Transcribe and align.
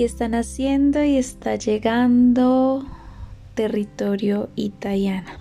y 0.00 0.06
haciendo 0.34 1.04
y 1.04 1.18
está 1.18 1.56
llegando 1.56 2.86
territorio 3.54 4.48
italiana. 4.56 5.40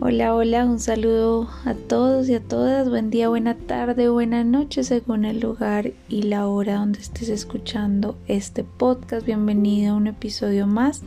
Hola, 0.00 0.32
hola, 0.32 0.64
un 0.64 0.78
saludo 0.78 1.50
a 1.64 1.74
todos 1.74 2.28
y 2.28 2.34
a 2.34 2.40
todas. 2.40 2.88
Buen 2.88 3.10
día, 3.10 3.28
buena 3.28 3.56
tarde, 3.56 4.08
buena 4.08 4.44
noche 4.44 4.84
según 4.84 5.24
el 5.24 5.40
lugar 5.40 5.90
y 6.08 6.22
la 6.22 6.46
hora 6.46 6.76
donde 6.76 7.00
estés 7.00 7.30
escuchando 7.30 8.16
este 8.28 8.62
podcast. 8.62 9.26
Bienvenido 9.26 9.94
a 9.94 9.96
un 9.96 10.06
episodio 10.06 10.68
más 10.68 11.02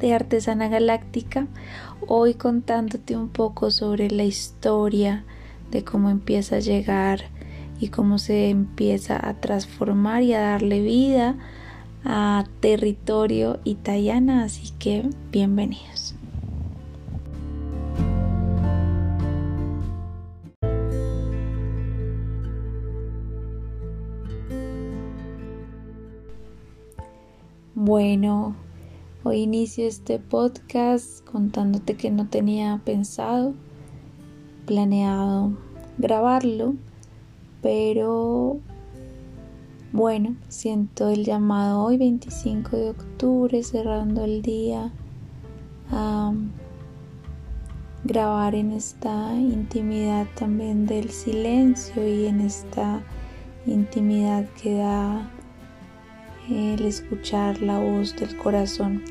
de 0.00 0.12
Artesana 0.12 0.68
Galáctica. 0.68 1.46
Hoy 2.06 2.34
contándote 2.34 3.16
un 3.16 3.30
poco 3.30 3.70
sobre 3.70 4.10
la 4.10 4.24
historia 4.24 5.24
de 5.70 5.82
cómo 5.82 6.10
empieza 6.10 6.56
a 6.56 6.60
llegar 6.60 7.37
y 7.80 7.88
cómo 7.88 8.18
se 8.18 8.50
empieza 8.50 9.28
a 9.28 9.34
transformar 9.34 10.22
y 10.22 10.34
a 10.34 10.40
darle 10.40 10.80
vida 10.80 11.36
a 12.04 12.44
territorio 12.60 13.60
italiana. 13.64 14.44
Así 14.44 14.72
que 14.78 15.08
bienvenidos. 15.30 16.14
Bueno, 27.74 28.54
hoy 29.22 29.42
inicio 29.42 29.86
este 29.86 30.18
podcast 30.18 31.24
contándote 31.24 31.94
que 31.94 32.10
no 32.10 32.26
tenía 32.26 32.82
pensado, 32.84 33.54
planeado 34.66 35.52
grabarlo, 35.96 36.74
pero 37.62 38.60
bueno, 39.92 40.36
siento 40.48 41.08
el 41.08 41.24
llamado 41.24 41.82
hoy 41.82 41.96
25 41.96 42.76
de 42.76 42.90
octubre, 42.90 43.62
cerrando 43.62 44.24
el 44.24 44.42
día, 44.42 44.92
a 45.90 46.32
grabar 48.04 48.54
en 48.54 48.72
esta 48.72 49.34
intimidad 49.34 50.26
también 50.36 50.86
del 50.86 51.10
silencio 51.10 52.06
y 52.06 52.26
en 52.26 52.40
esta 52.40 53.02
intimidad 53.66 54.46
que 54.62 54.74
da 54.74 55.30
el 56.50 56.84
escuchar 56.84 57.60
la 57.60 57.78
voz 57.78 58.14
del 58.16 58.36
corazón. 58.36 59.02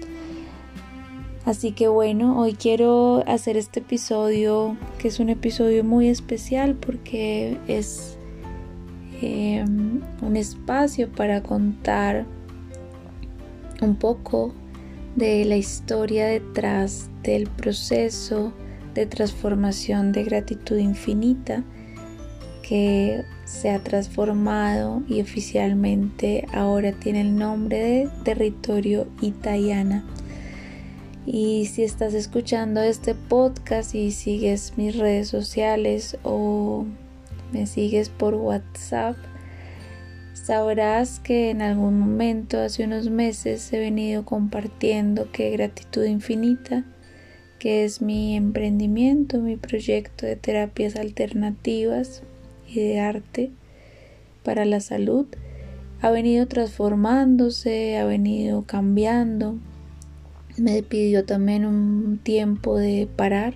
Así 1.46 1.72
que 1.72 1.88
bueno, 1.88 2.40
hoy 2.40 2.54
quiero 2.54 3.24
hacer 3.26 3.56
este 3.56 3.80
episodio 3.80 4.76
que 5.00 5.08
es 5.08 5.20
un 5.20 5.30
episodio 5.30 5.84
muy 5.84 6.10
especial 6.10 6.76
porque 6.76 7.58
es 7.68 8.17
em, 9.22 10.02
un 10.22 10.36
espacio 10.36 11.12
para 11.12 11.42
contar 11.42 12.26
un 13.82 13.96
poco 13.96 14.54
de 15.16 15.46
la 15.46 15.58
historia 15.58 16.28
detrás 16.28 17.10
del 17.24 17.48
proceso 17.48 18.54
de 18.94 19.06
transformación 19.06 20.12
de 20.12 20.24
gratitud 20.24 20.78
infinita 20.78 21.64
que 22.68 23.24
se 23.46 23.70
ha 23.70 23.80
transformado 23.80 25.02
y 25.08 25.22
oficialmente 25.22 26.46
ahora 26.52 26.92
tiene 26.92 27.22
el 27.22 27.36
nombre 27.36 27.78
de 27.78 28.10
territorio 28.24 29.08
italiana. 29.22 30.06
Y 31.26 31.66
si 31.68 31.84
estás 31.84 32.14
escuchando 32.14 32.82
este 32.82 33.16
podcast 33.16 33.96
y 33.96 34.12
sigues 34.12 34.74
mis 34.78 34.98
redes 34.98 35.28
sociales 35.30 36.18
o 36.24 36.86
me 37.52 37.66
sigues 37.66 38.10
por 38.10 38.36
WhatsApp, 38.36 39.16
sabrás 40.34 41.20
que 41.20 41.50
en 41.50 41.62
algún 41.62 42.00
momento, 42.00 42.60
hace 42.60 42.84
unos 42.84 43.10
meses, 43.10 43.72
he 43.74 43.80
venido 43.80 44.26
compartiendo 44.26 45.32
que 45.32 45.52
gratitud 45.52 46.06
infinita, 46.06 46.86
que 47.60 47.84
es 47.84 48.02
mi 48.02 48.36
emprendimiento, 48.36 49.40
mi 49.40 49.58
proyecto 49.58 50.26
de 50.26 50.36
terapias 50.36 50.96
alternativas 50.96 52.24
y 52.68 52.80
de 52.82 53.00
arte 53.00 53.52
para 54.44 54.66
la 54.66 54.80
salud 54.80 55.26
ha 56.02 56.12
venido 56.12 56.48
transformándose, 56.48 57.98
ha 57.98 58.06
venido 58.06 58.64
cambiando. 58.64 59.58
Me 60.58 60.84
pidió 60.84 61.26
también 61.26 61.66
un 61.66 62.20
tiempo 62.22 62.78
de 62.78 63.08
parar 63.16 63.56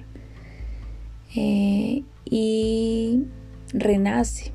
eh, 1.35 2.03
y 2.25 3.23
renace. 3.73 4.51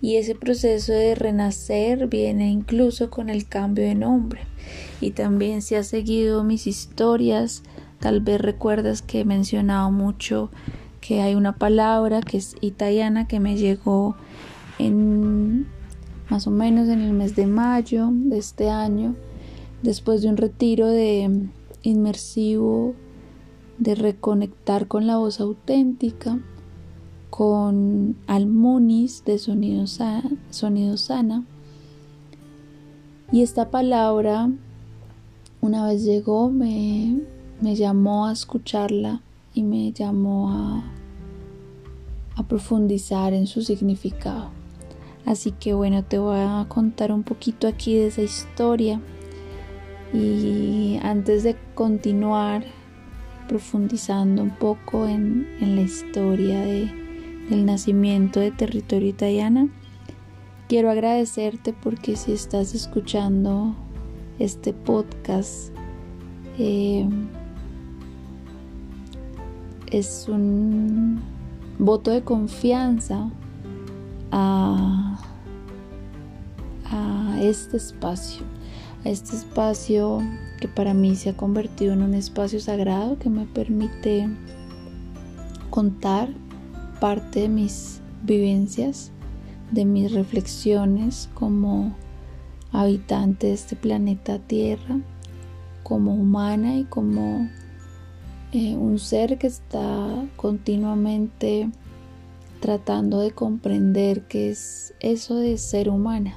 Y 0.00 0.16
ese 0.16 0.34
proceso 0.34 0.92
de 0.92 1.14
renacer 1.14 2.06
viene 2.06 2.50
incluso 2.50 3.10
con 3.10 3.30
el 3.30 3.48
cambio 3.48 3.84
de 3.84 3.94
nombre. 3.94 4.42
Y 5.00 5.10
también 5.10 5.62
si 5.62 5.74
has 5.74 5.88
seguido 5.88 6.44
mis 6.44 6.66
historias, 6.66 7.62
tal 7.98 8.20
vez 8.20 8.40
recuerdas 8.40 9.02
que 9.02 9.20
he 9.20 9.24
mencionado 9.24 9.90
mucho 9.90 10.50
que 11.00 11.20
hay 11.20 11.34
una 11.34 11.56
palabra 11.56 12.20
que 12.20 12.36
es 12.36 12.54
italiana 12.60 13.26
que 13.26 13.40
me 13.40 13.56
llegó 13.56 14.16
en 14.78 15.66
más 16.28 16.46
o 16.46 16.50
menos 16.50 16.88
en 16.88 17.00
el 17.00 17.12
mes 17.12 17.34
de 17.34 17.46
mayo 17.46 18.10
de 18.12 18.38
este 18.38 18.68
año, 18.68 19.16
después 19.82 20.22
de 20.22 20.28
un 20.28 20.36
retiro 20.36 20.86
de 20.88 21.48
inmersivo 21.82 22.94
de 23.78 23.94
reconectar 23.94 24.88
con 24.88 25.06
la 25.06 25.16
voz 25.16 25.40
auténtica, 25.40 26.38
con 27.30 28.16
Almunis 28.26 29.24
de 29.24 29.38
Sonido 29.38 29.86
Sana. 29.86 31.44
Y 33.30 33.42
esta 33.42 33.70
palabra, 33.70 34.50
una 35.60 35.86
vez 35.86 36.04
llegó, 36.04 36.50
me, 36.50 37.20
me 37.60 37.76
llamó 37.76 38.26
a 38.26 38.32
escucharla 38.32 39.22
y 39.54 39.62
me 39.62 39.92
llamó 39.92 40.50
a 40.50 40.84
a 42.38 42.44
profundizar 42.44 43.34
en 43.34 43.48
su 43.48 43.62
significado. 43.62 44.50
Así 45.26 45.50
que 45.50 45.74
bueno, 45.74 46.04
te 46.04 46.18
voy 46.18 46.38
a 46.38 46.64
contar 46.68 47.10
un 47.10 47.24
poquito 47.24 47.66
aquí 47.66 47.96
de 47.96 48.06
esa 48.06 48.22
historia. 48.22 49.00
Y 50.14 50.98
antes 51.02 51.42
de 51.42 51.56
continuar 51.74 52.64
profundizando 53.48 54.42
un 54.42 54.50
poco 54.50 55.06
en, 55.06 55.48
la 55.60 55.82
historia 55.82 56.60
de, 56.60 56.90
del 57.48 57.66
nacimiento 57.66 58.40
de 58.40 58.50
territorio 58.50 59.08
italiana, 59.08 59.68
quiero 60.68 60.90
agradecerte 60.90 61.72
porque 61.72 62.16
si 62.16 62.32
estás 62.32 62.74
escuchando 62.74 63.74
este 64.38 64.72
podcast, 64.72 65.72
eh, 66.58 67.08
es 69.90 70.26
un 70.28 71.20
voto 71.78 72.10
de 72.10 72.22
confianza 72.22 73.30
a, 74.30 75.04
este 77.40 77.76
espacio, 77.76 78.42
a 79.04 79.08
este 79.08 79.36
espacio 79.36 80.20
que 80.60 80.66
para 80.66 80.92
mí 80.92 81.14
se 81.14 81.30
ha 81.30 81.36
convertido 81.36 81.92
en 81.92 82.02
un 82.02 82.14
espacio 82.14 82.58
sagrado 82.58 83.16
que 83.18 83.30
me 83.30 83.46
permite 83.46 84.28
contar 85.70 86.30
parte 87.00 87.40
de 87.40 87.48
mis 87.48 88.00
vivencias, 88.22 89.12
de 89.70 89.84
mis 89.84 90.12
reflexiones 90.12 91.28
como 91.34 91.94
habitante 92.72 93.48
de 93.48 93.52
este 93.54 93.76
planeta 93.76 94.38
Tierra, 94.38 95.00
como 95.82 96.14
humana 96.14 96.76
y 96.76 96.84
como 96.84 97.48
eh, 98.52 98.76
un 98.76 98.98
ser 98.98 99.38
que 99.38 99.46
está 99.46 100.26
continuamente 100.36 101.70
tratando 102.60 103.20
de 103.20 103.30
comprender 103.30 104.22
qué 104.22 104.50
es 104.50 104.94
eso 105.00 105.36
de 105.36 105.58
ser 105.58 105.88
humana. 105.88 106.36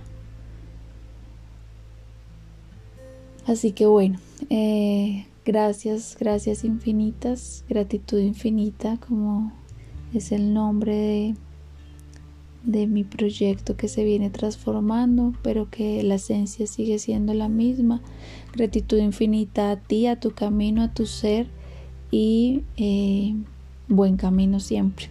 Así 3.45 3.71
que 3.71 3.85
bueno, 3.87 4.19
eh, 4.49 5.25
gracias, 5.45 6.15
gracias 6.19 6.63
infinitas, 6.63 7.65
gratitud 7.67 8.19
infinita, 8.19 8.97
como 8.97 9.51
es 10.13 10.31
el 10.31 10.53
nombre 10.53 10.95
de, 10.95 11.35
de 12.63 12.87
mi 12.87 13.03
proyecto 13.03 13.77
que 13.77 13.87
se 13.87 14.03
viene 14.03 14.29
transformando, 14.29 15.33
pero 15.41 15.69
que 15.69 16.03
la 16.03 16.15
esencia 16.15 16.67
sigue 16.67 16.99
siendo 16.99 17.33
la 17.33 17.49
misma. 17.49 18.01
Gratitud 18.53 18.97
infinita 18.97 19.71
a 19.71 19.77
ti, 19.77 20.07
a 20.07 20.19
tu 20.19 20.31
camino, 20.31 20.83
a 20.83 20.93
tu 20.93 21.05
ser 21.05 21.47
y 22.11 22.63
eh, 22.77 23.35
buen 23.87 24.17
camino 24.17 24.59
siempre. 24.59 25.07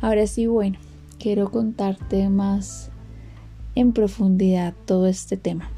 Ahora 0.00 0.26
sí, 0.26 0.46
bueno, 0.46 0.78
quiero 1.18 1.50
contarte 1.50 2.28
más 2.28 2.90
en 3.74 3.92
profundidad 3.92 4.74
todo 4.86 5.06
este 5.06 5.36
tema. 5.36 5.70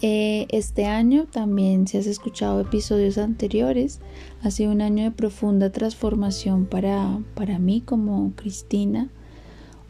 Eh, 0.00 0.46
este 0.50 0.86
año 0.86 1.26
también, 1.26 1.88
si 1.88 1.98
has 1.98 2.06
escuchado 2.06 2.60
episodios 2.60 3.18
anteriores, 3.18 4.00
ha 4.42 4.50
sido 4.52 4.70
un 4.70 4.80
año 4.80 5.02
de 5.02 5.10
profunda 5.10 5.70
transformación 5.70 6.66
para, 6.66 7.18
para 7.34 7.58
mí 7.58 7.80
como 7.80 8.32
Cristina, 8.36 9.10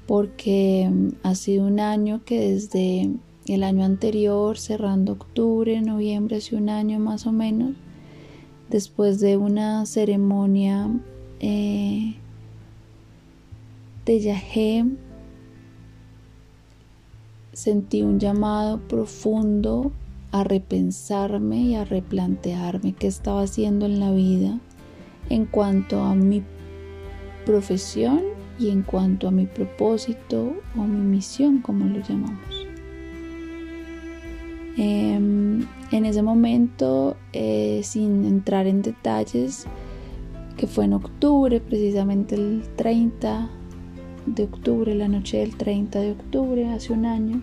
porque 0.07 0.89
mm, 0.91 1.09
ha 1.23 1.35
sido 1.35 1.67
un 1.67 1.79
año 1.79 2.23
que 2.25 2.41
desde 2.41 3.11
el 3.47 3.63
año 3.63 3.85
anterior, 3.85 4.59
cerrando 4.59 5.13
octubre, 5.13 5.81
noviembre, 5.83 6.37
hace 6.37 6.57
un 6.57 6.71
año 6.71 6.99
más 6.99 7.27
o 7.27 7.33
menos, 7.33 7.73
después 8.71 9.21
de 9.21 9.37
una 9.37 9.85
ceremonia 9.85 10.89
eh, 11.41 12.15
de 14.07 14.21
Yahé, 14.21 14.87
sentí 17.59 18.03
un 18.03 18.21
llamado 18.21 18.79
profundo 18.87 19.91
a 20.31 20.45
repensarme 20.45 21.57
y 21.57 21.75
a 21.75 21.85
replantearme 21.85 22.93
qué 22.93 23.09
estaba 23.09 23.43
haciendo 23.43 23.85
en 23.87 23.99
la 23.99 24.13
vida 24.13 24.61
en 25.29 25.45
cuanto 25.45 26.01
a 26.03 26.15
mi 26.15 26.45
profesión 27.45 28.21
y 28.61 28.71
en 28.71 28.83
cuanto 28.83 29.27
a 29.27 29.33
mi 29.33 29.47
propósito 29.47 30.53
o 30.77 30.85
mi 30.85 31.01
misión, 31.01 31.61
como 31.61 31.85
lo 31.87 32.01
llamamos. 32.01 32.67
Em, 34.77 35.67
en 35.91 36.07
ese 36.07 36.23
momento, 36.23 37.17
eh, 37.33 37.81
sin 37.83 38.25
entrar 38.25 38.69
en 38.69 38.83
detalles, 38.83 39.67
que 40.57 40.69
fue 40.69 40.85
en 40.85 40.93
octubre, 40.93 41.61
precisamente 41.61 42.37
el 42.37 42.63
30 42.77 43.51
de 44.35 44.45
octubre, 44.45 44.95
la 44.95 45.09
noche 45.09 45.39
del 45.39 45.57
30 45.57 46.01
de 46.01 46.13
octubre, 46.13 46.69
hace 46.69 46.93
un 46.93 47.07
año, 47.07 47.43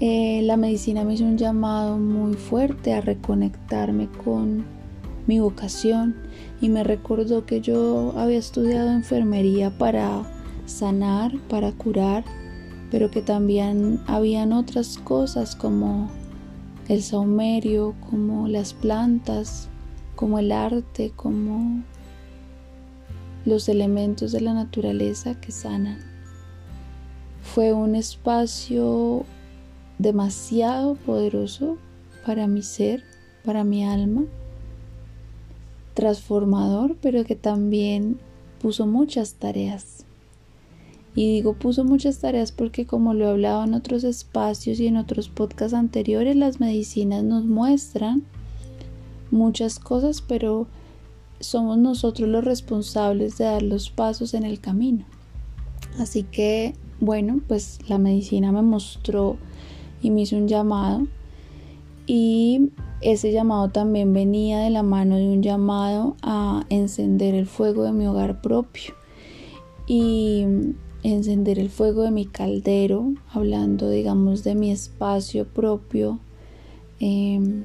eh, 0.00 0.42
la 0.42 0.56
medicina 0.56 1.04
me 1.04 1.14
hizo 1.14 1.24
un 1.24 1.38
llamado 1.38 1.96
muy 1.96 2.34
fuerte 2.34 2.92
a 2.92 3.00
reconectarme 3.00 4.08
con 4.24 4.64
mi 5.26 5.38
vocación 5.38 6.16
y 6.60 6.68
me 6.68 6.82
recordó 6.82 7.46
que 7.46 7.60
yo 7.60 8.12
había 8.16 8.38
estudiado 8.38 8.90
enfermería 8.90 9.70
para 9.78 10.24
sanar, 10.66 11.32
para 11.48 11.72
curar, 11.72 12.24
pero 12.90 13.10
que 13.10 13.22
también 13.22 14.00
habían 14.06 14.52
otras 14.52 14.98
cosas 14.98 15.54
como 15.54 16.10
el 16.88 17.02
saumerio, 17.02 17.94
como 18.10 18.48
las 18.48 18.74
plantas, 18.74 19.68
como 20.16 20.38
el 20.38 20.52
arte, 20.52 21.12
como 21.14 21.82
los 23.44 23.68
elementos 23.68 24.32
de 24.32 24.40
la 24.40 24.54
naturaleza 24.54 25.40
que 25.40 25.52
sanan. 25.52 25.98
Fue 27.42 27.72
un 27.72 27.96
espacio 27.96 29.24
demasiado 29.98 30.94
poderoso 30.94 31.76
para 32.24 32.46
mi 32.46 32.62
ser, 32.62 33.02
para 33.44 33.64
mi 33.64 33.84
alma, 33.84 34.24
transformador, 35.94 36.96
pero 37.00 37.24
que 37.24 37.36
también 37.36 38.18
puso 38.60 38.86
muchas 38.86 39.34
tareas. 39.34 40.04
Y 41.14 41.34
digo 41.34 41.52
puso 41.54 41.84
muchas 41.84 42.20
tareas 42.20 42.52
porque 42.52 42.86
como 42.86 43.12
lo 43.12 43.26
he 43.26 43.30
hablado 43.30 43.64
en 43.64 43.74
otros 43.74 44.02
espacios 44.02 44.80
y 44.80 44.86
en 44.86 44.96
otros 44.96 45.28
podcasts 45.28 45.74
anteriores, 45.74 46.36
las 46.36 46.58
medicinas 46.58 47.22
nos 47.22 47.44
muestran 47.44 48.22
muchas 49.30 49.78
cosas, 49.78 50.22
pero 50.22 50.68
somos 51.42 51.76
nosotros 51.78 52.28
los 52.28 52.44
responsables 52.44 53.38
de 53.38 53.44
dar 53.44 53.62
los 53.62 53.90
pasos 53.90 54.34
en 54.34 54.44
el 54.44 54.60
camino. 54.60 55.04
Así 55.98 56.22
que, 56.22 56.74
bueno, 57.00 57.40
pues 57.46 57.78
la 57.88 57.98
medicina 57.98 58.52
me 58.52 58.62
mostró 58.62 59.36
y 60.00 60.10
me 60.10 60.22
hizo 60.22 60.36
un 60.36 60.48
llamado 60.48 61.06
y 62.06 62.70
ese 63.00 63.32
llamado 63.32 63.68
también 63.68 64.12
venía 64.12 64.60
de 64.60 64.70
la 64.70 64.82
mano 64.82 65.16
de 65.16 65.26
un 65.26 65.42
llamado 65.42 66.16
a 66.22 66.64
encender 66.68 67.34
el 67.34 67.46
fuego 67.46 67.84
de 67.84 67.92
mi 67.92 68.06
hogar 68.06 68.40
propio 68.40 68.94
y 69.86 70.46
encender 71.02 71.58
el 71.58 71.68
fuego 71.68 72.02
de 72.02 72.12
mi 72.12 72.26
caldero, 72.26 73.12
hablando 73.32 73.90
digamos 73.90 74.44
de 74.44 74.54
mi 74.54 74.70
espacio 74.70 75.46
propio, 75.46 76.20
em, 77.00 77.64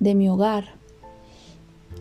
de 0.00 0.14
mi 0.14 0.28
hogar. 0.28 0.77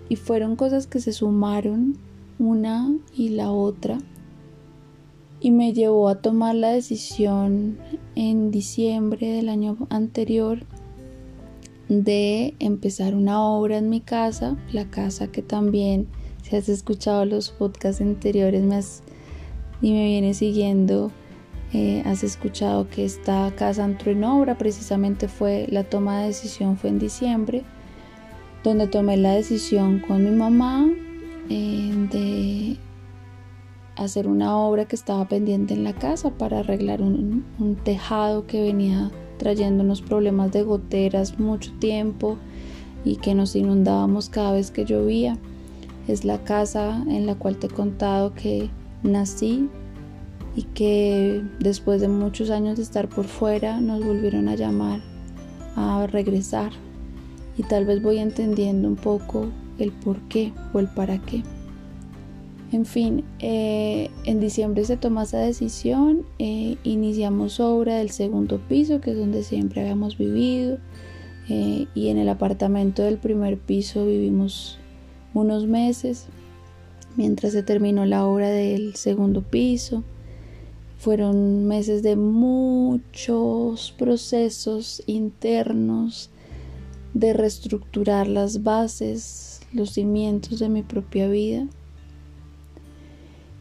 Y 0.09 0.15
fueron 0.15 0.55
cosas 0.55 0.87
que 0.87 0.99
se 0.99 1.13
sumaron 1.13 1.97
una 2.39 2.95
y 3.15 3.29
la 3.29 3.51
otra 3.51 3.97
y 5.39 5.51
me 5.51 5.73
llevó 5.73 6.09
a 6.09 6.21
tomar 6.21 6.55
la 6.55 6.69
decisión 6.69 7.77
en 8.15 8.51
diciembre 8.51 9.31
del 9.31 9.49
año 9.49 9.77
anterior 9.89 10.59
de 11.89 12.55
empezar 12.59 13.15
una 13.15 13.43
obra 13.43 13.77
en 13.77 13.89
mi 13.89 14.01
casa, 14.01 14.57
la 14.71 14.89
casa 14.89 15.27
que 15.27 15.41
también, 15.41 16.07
si 16.43 16.55
has 16.55 16.69
escuchado 16.69 17.25
los 17.25 17.51
podcasts 17.51 18.01
anteriores 18.01 18.63
me 18.63 18.79
y 19.81 19.93
me 19.93 20.05
viene 20.05 20.33
siguiendo, 20.33 21.11
eh, 21.71 22.01
has 22.05 22.23
escuchado 22.23 22.89
que 22.89 23.05
esta 23.05 23.53
casa 23.55 23.85
entró 23.85 24.11
en 24.11 24.23
obra, 24.23 24.57
precisamente 24.57 25.27
fue 25.27 25.67
la 25.69 25.83
toma 25.83 26.21
de 26.21 26.27
decisión 26.27 26.77
fue 26.77 26.89
en 26.89 26.99
diciembre, 26.99 27.63
donde 28.63 28.87
tomé 28.87 29.17
la 29.17 29.33
decisión 29.33 29.99
con 29.99 30.23
mi 30.23 30.31
mamá 30.31 30.89
eh, 31.49 32.07
de 32.11 32.77
hacer 33.95 34.27
una 34.27 34.55
obra 34.57 34.85
que 34.85 34.95
estaba 34.95 35.27
pendiente 35.27 35.73
en 35.73 35.83
la 35.83 35.93
casa 35.93 36.31
para 36.31 36.59
arreglar 36.59 37.01
un, 37.01 37.45
tejado 37.83 38.45
que 38.45 38.61
venía 38.61 39.11
trayéndonos 39.37 40.01
problemas 40.01 40.51
de 40.51 40.63
goteras 40.63 41.39
mucho 41.39 41.71
tiempo 41.79 42.37
y 43.03 43.17
que 43.17 43.33
nos 43.33 43.55
inundábamos 43.55 44.29
cada 44.29 44.53
vez 44.53 44.71
que 44.71 44.85
llovía. 44.85 45.37
Es 46.07 46.25
la 46.25 46.43
casa 46.43 47.03
en 47.07 47.25
la 47.25 47.35
cual 47.35 47.57
te 47.57 47.67
he 47.67 47.69
contado 47.69 48.33
que 48.33 48.69
nací 49.03 49.69
y 50.55 50.63
que 50.63 51.43
después 51.59 52.01
de 52.01 52.07
muchos 52.07 52.49
años 52.49 52.77
de 52.77 52.83
estar 52.83 53.07
por 53.09 53.25
fuera 53.25 53.79
nos 53.79 54.03
volvieron 54.03 54.47
a 54.47 54.55
llamar 54.55 55.01
a 55.75 56.07
regresar 56.07 56.71
y 57.57 57.63
tal 57.63 57.85
vez 57.85 58.01
voy 58.01 58.19
entendiendo 58.19 58.87
un 58.87 58.95
poco 58.95 59.47
el 59.79 59.91
por 59.91 60.19
qué 60.29 60.53
o 60.73 60.79
el 60.79 60.87
para 60.87 61.17
qué. 61.19 61.43
En 62.71 62.85
fin, 62.85 63.23
eh, 63.39 64.09
en 64.25 64.39
diciembre 64.41 64.83
se 64.83 64.97
toma 64.97 65.23
esa 65.23 65.39
decisión, 65.39 66.25
eh, 66.37 66.75
iniciamos 66.83 67.61
obra 67.61 67.95
del 67.95 68.09
segundo 68.09 68.59
piso, 68.67 68.99
que 68.99 69.11
es 69.11 69.17
donde 69.17 69.43
siempre 69.43 69.81
habíamos 69.81 70.17
vivido, 70.17 70.77
eh, 71.47 71.87
y 71.95 72.09
en 72.09 72.17
el 72.17 72.27
apartamento 72.27 73.03
del 73.03 73.17
primer 73.17 73.57
piso 73.57 74.05
vivimos 74.05 74.79
unos 75.33 75.65
meses, 75.65 76.25
mientras 77.15 77.53
se 77.53 77.63
terminó 77.63 78.05
la 78.05 78.25
obra 78.25 78.49
del 78.49 78.95
segundo 78.95 79.41
piso. 79.41 80.03
Fueron 80.97 81.67
meses 81.67 82.03
de 82.03 82.17
muchos 82.17 83.93
procesos 83.97 85.03
internos, 85.05 86.31
de 87.13 87.33
reestructurar 87.33 88.27
las 88.27 88.63
bases, 88.63 89.61
los 89.73 89.91
cimientos 89.91 90.59
de 90.59 90.69
mi 90.69 90.83
propia 90.83 91.27
vida. 91.27 91.67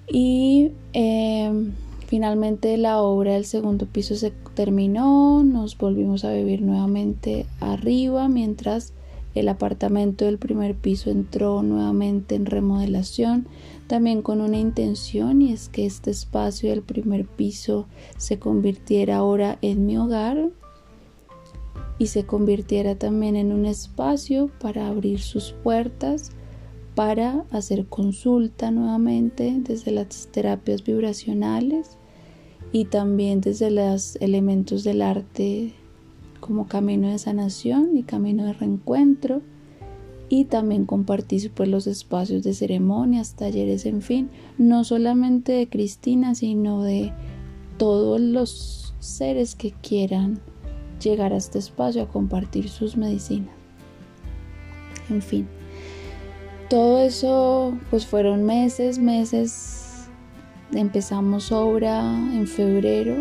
Y 0.09 0.73
em, 0.93 1.73
finalmente 2.07 2.76
la 2.76 3.03
obra 3.03 3.35
del 3.35 3.45
segundo 3.45 3.87
piso 3.87 4.15
se 4.15 4.33
terminó, 4.55 5.43
nos 5.45 5.76
volvimos 5.76 6.25
a 6.25 6.33
vivir 6.33 6.62
nuevamente 6.62 7.47
arriba 7.61 8.29
mientras 8.29 8.93
el 9.35 9.49
apartamento 9.49 10.25
del 10.25 10.38
primer 10.38 10.75
piso 10.75 11.11
entró 11.11 11.62
nuevamente 11.62 12.37
en 12.37 12.47
remodelación, 12.47 13.47
también 13.87 14.23
con 14.23 14.41
una 14.41 14.57
intención 14.57 15.43
y 15.43 15.53
es 15.53 15.69
que 15.69 15.85
este 15.85 16.11
espacio 16.11 16.71
del 16.71 16.83
primer 16.83 17.26
piso 17.26 17.87
se 18.17 18.38
convirtiera 18.38 19.17
ahora 19.17 19.59
en 19.61 19.85
mi 19.85 19.99
hogar 19.99 20.49
y 21.99 22.09
se 22.09 22.25
convirtiera 22.26 22.97
también 22.97 23.37
en 23.37 23.53
un 23.53 23.67
espacio 23.67 24.50
para 24.61 24.88
abrir 24.88 25.21
sus 25.21 25.53
puertas 25.62 26.33
para 26.97 27.45
hacer 27.50 27.87
consulta 27.87 28.71
nuevamente 28.71 29.55
desde 29.61 29.93
las 29.93 30.29
terapias 30.33 30.83
vibracionales 30.83 31.99
y 32.73 32.87
también 32.87 33.43
desde 33.43 33.71
los 33.71 34.17
elementos 34.17 34.83
del 34.83 35.03
arte 35.03 35.75
como 36.41 36.67
camino 36.67 37.11
de 37.11 37.19
sanación 37.19 37.97
y 37.97 38.03
camino 38.03 38.47
de 38.47 38.55
reencuentro. 38.55 39.43
Y 40.29 40.47
también 40.47 40.87
compartir 40.87 41.53
pues 41.55 41.69
los 41.69 41.87
espacios 41.87 42.43
de 42.43 42.53
ceremonias, 42.53 43.35
talleres, 43.35 43.87
en 43.87 44.03
fin, 44.03 44.29
no 44.59 44.83
solamente 44.83 45.53
de 45.53 45.69
Cristina, 45.69 46.35
sino 46.35 46.83
de 46.83 47.12
todos 47.79 48.21
los 48.21 48.95
seres 48.99 49.55
que 49.55 49.71
quieran 49.71 50.41
llegar 51.00 51.33
a 51.33 51.37
este 51.37 51.59
espacio 51.59 52.03
a 52.03 52.09
compartir 52.09 52.69
sus 52.69 52.97
medicinas. 52.97 53.55
En 55.09 55.23
fin, 55.23 55.47
todo 56.69 57.00
eso 57.00 57.76
pues 57.91 58.07
fueron 58.07 58.45
meses, 58.45 58.99
meses. 58.99 60.09
Empezamos 60.73 61.53
obra 61.53 62.00
en 62.00 62.47
febrero, 62.49 63.15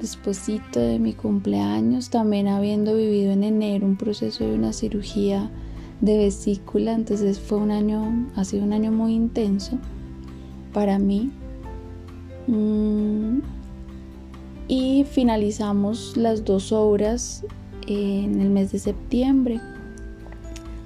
despuesito 0.00 0.80
de 0.80 0.98
mi 0.98 1.12
cumpleaños, 1.12 2.08
también 2.08 2.48
habiendo 2.48 2.96
vivido 2.96 3.32
en 3.32 3.44
enero 3.44 3.86
un 3.86 3.96
proceso 3.96 4.44
de 4.44 4.54
una 4.54 4.72
cirugía 4.72 5.50
de 6.00 6.16
vesícula, 6.16 6.94
entonces 6.94 7.38
fue 7.38 7.58
un 7.58 7.70
año, 7.70 8.26
ha 8.36 8.44
sido 8.44 8.64
un 8.64 8.72
año 8.72 8.90
muy 8.90 9.12
intenso 9.12 9.78
para 10.72 10.98
mí. 10.98 11.30
Mm, 12.46 13.40
y 14.70 15.02
finalizamos 15.02 16.16
las 16.16 16.44
dos 16.44 16.70
obras 16.70 17.44
en 17.88 18.40
el 18.40 18.50
mes 18.50 18.70
de 18.70 18.78
septiembre. 18.78 19.60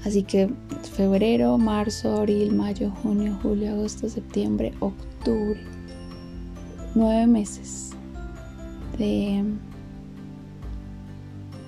Así 0.07 0.23
que 0.23 0.49
febrero, 0.97 1.59
marzo, 1.59 2.17
abril, 2.17 2.55
mayo, 2.55 2.91
junio, 3.03 3.39
julio, 3.43 3.73
agosto, 3.73 4.09
septiembre, 4.09 4.73
octubre. 4.81 5.61
Nueve 6.95 7.27
meses 7.27 7.91
de, 8.97 9.45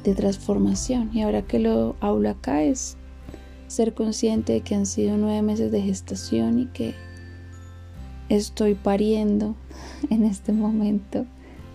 de 0.03 0.15
transformación. 0.15 1.11
Y 1.13 1.21
ahora 1.21 1.43
que 1.43 1.59
lo 1.59 1.97
hablo 2.01 2.31
acá 2.31 2.63
es 2.63 2.97
ser 3.67 3.93
consciente 3.93 4.55
de 4.55 4.61
que 4.63 4.75
han 4.75 4.87
sido 4.87 5.19
nueve 5.19 5.43
meses 5.43 5.71
de 5.71 5.83
gestación 5.83 6.61
y 6.61 6.67
que 6.69 6.95
estoy 8.31 8.75
pariendo 8.75 9.55
en 10.09 10.25
este 10.25 10.55
momento 10.55 11.27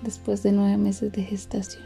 después 0.04 0.44
de 0.44 0.52
nueve 0.52 0.78
meses 0.78 1.12
de 1.12 1.24
gestación. 1.24 1.84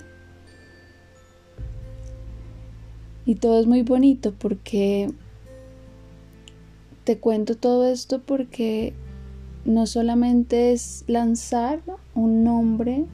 Y 3.26 3.36
todo 3.36 3.60
es 3.60 3.66
muy 3.66 3.82
bonito 3.82 4.34
porque 4.34 5.10
te 7.04 7.18
cuento 7.18 7.56
todo 7.56 7.88
esto 7.88 8.22
porque 8.22 8.94
no 9.66 9.88
solamente 9.88 10.72
es 10.72 11.04
lanzar 11.08 11.82
un 12.14 12.44
nombre 12.44 13.06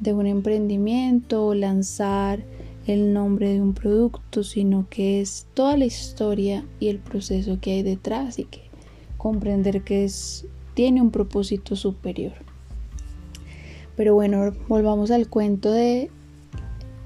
de 0.00 0.12
un 0.12 0.26
emprendimiento 0.26 1.46
o 1.46 1.54
lanzar 1.54 2.44
el 2.86 3.12
nombre 3.12 3.48
de 3.48 3.60
un 3.60 3.74
producto, 3.74 4.44
sino 4.44 4.86
que 4.88 5.20
es 5.20 5.46
toda 5.54 5.76
la 5.76 5.86
historia 5.86 6.64
y 6.78 6.88
el 6.88 6.98
proceso 6.98 7.58
que 7.60 7.72
hay 7.72 7.82
detrás 7.82 8.38
y 8.38 8.44
que 8.44 8.62
comprender 9.16 9.82
que 9.82 10.04
es, 10.04 10.46
tiene 10.74 11.00
un 11.00 11.10
propósito 11.10 11.76
superior. 11.76 12.34
Pero 13.96 14.14
bueno, 14.14 14.52
volvamos 14.68 15.10
al 15.10 15.28
cuento 15.28 15.70
de 15.70 16.10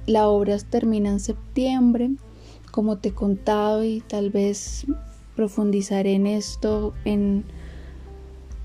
la 0.07 0.29
obra 0.29 0.59
termina 0.59 1.11
en 1.11 1.21
septiembre, 1.21 2.11
como 2.71 2.97
te 2.99 3.11
he 3.11 3.15
contado 3.15 3.85
y 3.85 4.01
tal 4.01 4.31
vez 4.31 4.87
profundizaré 5.37 6.15
en 6.15 6.27
esto 6.27 6.95
en 7.05 7.45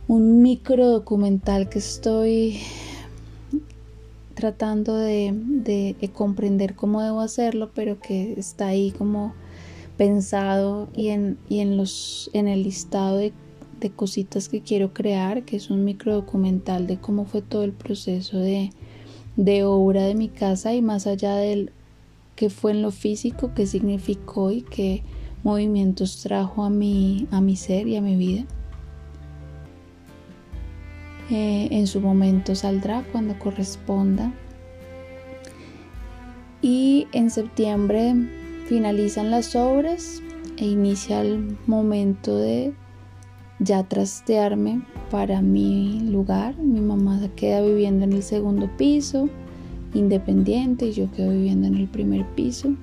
un 0.07 0.41
micro 0.41 0.87
documental 0.87 1.69
que 1.69 1.79
estoy 1.79 2.59
tratando 4.33 4.95
de, 4.95 5.95
comprender 6.13 6.75
cómo 6.75 7.01
debo 7.01 7.21
hacerlo, 7.21 7.71
pero 7.73 7.99
que 7.99 8.33
está 8.37 8.67
ahí 8.67 8.91
como 8.91 9.33
pensado 9.97 10.89
y 10.95 11.09
en, 11.09 11.37
en, 11.49 11.77
los, 11.77 12.29
en 12.33 12.47
el 12.47 12.63
listado 12.63 13.17
de, 13.17 13.33
de 13.79 13.91
cositas 13.91 14.49
que 14.49 14.61
quiero 14.61 14.93
crear, 14.93 15.43
que 15.43 15.55
es 15.55 15.69
un 15.69 15.83
micro 15.83 16.13
documental 16.13 16.87
de 16.87 16.97
cómo 16.97 17.25
fue 17.25 17.41
todo 17.41 17.63
el 17.63 17.73
proceso 17.73 18.39
de, 18.39 18.71
de 19.35 19.63
obra 19.63 20.03
de 20.03 20.15
mi 20.15 20.29
casa 20.29 20.73
y 20.73 20.81
más 20.81 21.07
allá 21.07 21.35
del 21.35 21.71
que 22.35 22.49
fue 22.49 22.71
en 22.71 22.81
lo 22.81 22.91
físico, 22.91 23.51
qué 23.55 23.65
significó 23.67 24.51
y 24.51 24.61
qué 24.61 25.03
movimientos 25.43 26.21
trajo 26.21 26.63
a 26.63 26.69
mi, 26.69 27.27
a 27.31 27.41
mi 27.41 27.55
ser 27.55 27.87
y 27.87 27.95
a 27.95 28.01
mi 28.01 28.15
vida. 28.15 28.45
Eh, 31.29 31.69
en 31.71 31.87
su 31.87 32.01
momento 32.01 32.55
saldrá 32.55 33.03
cuando 33.11 33.37
corresponda. 33.39 34.33
Y 36.61 37.07
en 37.11 37.29
septiembre 37.29 38.13
finalizan 38.67 39.31
las 39.31 39.55
obras 39.55 40.21
e 40.57 40.65
inicia 40.65 41.21
el 41.21 41.57
momento 41.67 42.37
de 42.37 42.73
ya 43.59 43.83
trastearme 43.83 44.81
para 45.09 45.41
mi 45.41 45.99
lugar. 46.01 46.57
Mi 46.57 46.81
mamá 46.81 47.19
queda 47.35 47.61
viviendo 47.61 48.03
en 48.03 48.13
el 48.13 48.23
segundo 48.23 48.69
piso, 48.77 49.29
independiente, 49.93 50.87
y 50.87 50.93
yo 50.93 51.11
quedo 51.11 51.31
viviendo 51.31 51.67
en 51.67 51.75
el 51.75 51.87
primer 51.87 52.25
piso. 52.35 52.75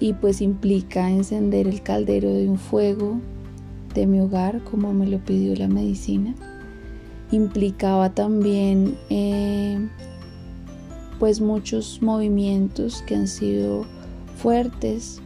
Y 0.00 0.12
pues 0.14 0.40
implica 0.40 1.10
encender 1.10 1.68
el 1.68 1.82
caldero 1.82 2.32
de 2.32 2.48
un 2.48 2.58
fuego 2.58 3.20
de 3.94 4.06
mi 4.06 4.20
hogar, 4.20 4.62
como 4.64 4.92
me 4.92 5.06
lo 5.06 5.18
pidió 5.18 5.54
la 5.54 5.68
medicina. 5.68 6.34
Implicaba 7.30 8.14
también 8.14 8.96
eh, 9.10 9.88
pues 11.18 11.40
muchos 11.40 12.02
movimientos 12.02 13.02
que 13.06 13.14
han 13.14 13.28
sido 13.28 13.86
fuertes, 14.36 15.20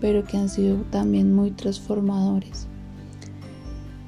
pero 0.00 0.24
que 0.24 0.36
han 0.36 0.48
sido 0.48 0.76
también 0.90 1.34
muy 1.34 1.50
transformadores. 1.50 2.68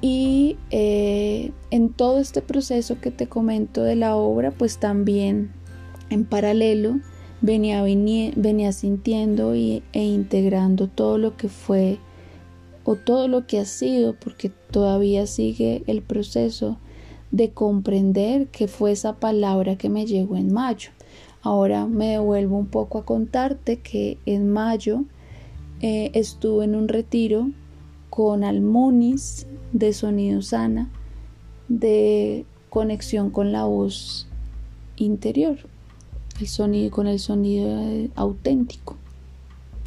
Y 0.07 0.57
eh, 0.69 1.51
en 1.71 1.91
todo 1.91 2.19
este 2.19 2.43
proceso 2.43 2.99
que 3.01 3.09
te 3.09 3.25
comento 3.25 3.81
de 3.81 3.95
la 3.95 4.15
obra, 4.15 4.51
pues 4.51 4.77
también 4.77 5.51
en 6.11 6.25
paralelo 6.25 6.99
venía, 7.41 8.71
sintiendo 8.71 9.55
y, 9.55 9.81
e 9.93 10.03
integrando 10.03 10.89
todo 10.89 11.17
lo 11.17 11.35
que 11.37 11.49
fue 11.49 11.97
o 12.83 12.95
todo 12.97 13.27
lo 13.27 13.47
que 13.47 13.57
ha 13.57 13.65
sido, 13.65 14.13
porque 14.13 14.51
todavía 14.69 15.25
sigue 15.25 15.81
el 15.87 16.03
proceso 16.03 16.77
de 17.31 17.49
comprender 17.49 18.49
que 18.49 18.67
fue 18.67 18.91
esa 18.91 19.15
palabra 19.15 19.75
que 19.75 19.89
me 19.89 20.05
llegó 20.05 20.37
en 20.37 20.53
mayo. 20.53 20.91
Ahora 21.41 21.87
me 21.87 22.09
devuelvo 22.09 22.59
un 22.59 22.67
poco 22.67 22.99
a 22.99 23.05
contarte 23.05 23.79
que 23.79 24.19
en 24.27 24.51
mayo 24.51 25.05
eh, 25.81 26.11
estuve 26.13 26.65
en 26.65 26.75
un 26.75 26.89
retiro 26.89 27.49
con 28.15 28.45
Almunis 28.45 29.45
de 29.73 29.91
sonido 29.91 30.41
sana, 30.41 30.89
de 31.67 32.45
conexión 32.69 33.29
con 33.29 33.51
la 33.51 33.65
voz 33.65 34.25
interior, 34.95 35.57
el 36.39 36.47
sonido 36.47 36.91
con 36.91 37.07
el 37.07 37.19
sonido 37.19 37.77
auténtico, 38.15 38.95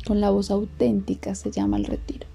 con 0.07 0.21
la 0.21 0.29
voz 0.29 0.51
auténtica 0.51 1.35
se 1.35 1.51
llama 1.51 1.79
el 1.79 1.87
retiro. 1.87 2.27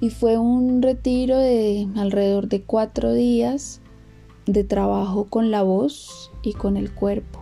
Y 0.00 0.08
fue 0.08 0.38
un 0.38 0.80
retiro 0.80 1.36
de 1.36 1.86
alrededor 1.94 2.48
de 2.48 2.62
cuatro 2.62 3.12
días 3.12 3.82
de 4.46 4.64
trabajo 4.64 5.26
con 5.26 5.50
la 5.50 5.62
voz 5.62 6.30
y 6.42 6.54
con 6.54 6.78
el 6.78 6.94
cuerpo. 6.94 7.40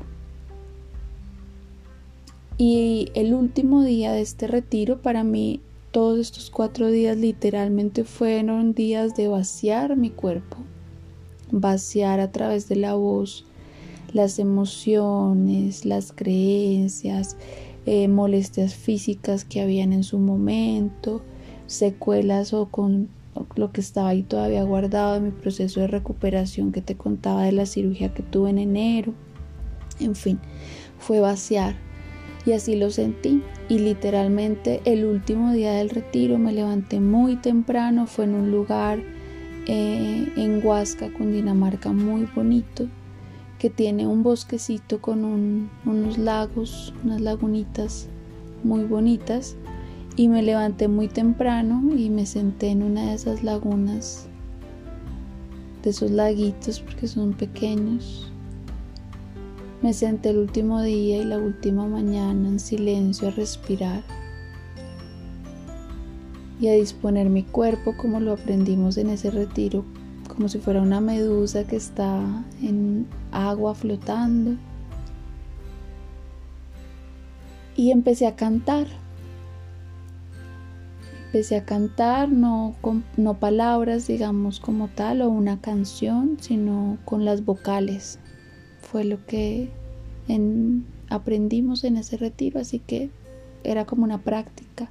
Y 2.58 3.12
el 3.14 3.34
último 3.34 3.84
día 3.84 4.10
de 4.10 4.20
este 4.20 4.48
retiro 4.48 5.00
para 5.00 5.22
mí 5.22 5.60
todos 5.90 6.18
estos 6.20 6.50
cuatro 6.50 6.90
días 6.90 7.16
literalmente 7.16 8.04
fueron 8.04 8.74
días 8.74 9.16
de 9.16 9.28
vaciar 9.28 9.96
mi 9.96 10.10
cuerpo, 10.10 10.58
vaciar 11.50 12.20
a 12.20 12.30
través 12.30 12.68
de 12.68 12.76
la 12.76 12.94
voz 12.94 13.44
las 14.12 14.38
emociones, 14.38 15.84
las 15.84 16.12
creencias, 16.12 17.36
eh, 17.86 18.08
molestias 18.08 18.74
físicas 18.74 19.44
que 19.44 19.60
habían 19.60 19.92
en 19.92 20.04
su 20.04 20.18
momento, 20.18 21.22
secuelas 21.66 22.52
o 22.52 22.66
con 22.66 23.08
lo 23.54 23.72
que 23.72 23.80
estaba 23.80 24.08
ahí 24.08 24.22
todavía 24.22 24.64
guardado 24.64 25.16
en 25.16 25.24
mi 25.24 25.30
proceso 25.30 25.80
de 25.80 25.86
recuperación 25.86 26.72
que 26.72 26.82
te 26.82 26.96
contaba 26.96 27.44
de 27.44 27.52
la 27.52 27.66
cirugía 27.66 28.12
que 28.12 28.22
tuve 28.22 28.50
en 28.50 28.58
enero. 28.58 29.14
En 30.00 30.14
fin, 30.16 30.40
fue 30.98 31.20
vaciar 31.20 31.76
y 32.50 32.52
así 32.52 32.74
lo 32.74 32.90
sentí. 32.90 33.42
Y 33.68 33.78
literalmente 33.78 34.80
el 34.84 35.04
último 35.04 35.52
día 35.52 35.74
del 35.74 35.88
retiro 35.88 36.36
me 36.36 36.52
levanté 36.52 36.98
muy 36.98 37.36
temprano, 37.36 38.08
fue 38.08 38.24
en 38.24 38.34
un 38.34 38.50
lugar 38.50 38.98
eh, 39.68 40.32
en 40.36 40.66
Huasca, 40.66 41.12
Cundinamarca, 41.12 41.92
muy 41.92 42.26
bonito, 42.34 42.88
que 43.60 43.70
tiene 43.70 44.08
un 44.08 44.24
bosquecito 44.24 45.00
con 45.00 45.70
unos 45.84 46.18
lagos, 46.18 46.92
unas 47.04 47.20
lagunitas 47.20 48.08
muy 48.64 48.82
bonitas. 48.82 49.56
Y 50.16 50.26
me 50.26 50.42
levanté 50.42 50.88
muy 50.88 51.06
temprano 51.06 51.94
y 51.96 52.10
me 52.10 52.26
senté 52.26 52.70
en 52.70 52.82
una 52.82 53.06
de 53.06 53.14
esas 53.14 53.44
lagunas, 53.44 54.26
de 55.84 55.90
esos 55.90 56.10
laguitos, 56.10 56.80
porque 56.80 57.06
son 57.06 57.32
pequeños 57.32 58.29
me 59.82 59.94
senté 59.94 60.30
el 60.30 60.38
último 60.38 60.82
día 60.82 61.18
y 61.18 61.24
la 61.24 61.38
última 61.38 61.86
mañana 61.86 62.48
en 62.48 62.60
silencio 62.60 63.28
a 63.28 63.30
respirar 63.30 64.02
y 66.60 66.68
a 66.68 66.74
disponer 66.74 67.30
mi 67.30 67.42
cuerpo 67.42 67.96
como 67.96 68.20
lo 68.20 68.32
aprendimos 68.32 68.98
en 68.98 69.08
ese 69.08 69.30
retiro, 69.30 69.84
como 70.28 70.48
si 70.48 70.58
fuera 70.58 70.82
una 70.82 71.00
medusa 71.00 71.64
que 71.64 71.76
está 71.76 72.44
en 72.62 73.06
agua 73.32 73.74
flotando. 73.74 74.56
Y 77.76 77.92
empecé 77.92 78.26
a 78.26 78.36
cantar. 78.36 78.86
Empecé 81.26 81.56
a 81.56 81.64
cantar, 81.64 82.28
no, 82.28 82.74
con, 82.82 83.04
no 83.16 83.38
palabras, 83.38 84.06
digamos, 84.06 84.60
como 84.60 84.88
tal, 84.88 85.22
o 85.22 85.30
una 85.30 85.62
canción, 85.62 86.36
sino 86.40 86.98
con 87.06 87.24
las 87.24 87.44
vocales, 87.44 88.18
fue 88.90 89.04
lo 89.04 89.24
que 89.24 89.68
aprendimos 91.08 91.84
en 91.84 91.96
ese 91.96 92.16
retiro, 92.16 92.60
así 92.60 92.80
que 92.80 93.10
era 93.62 93.84
como 93.84 94.04
una 94.04 94.22
práctica 94.22 94.90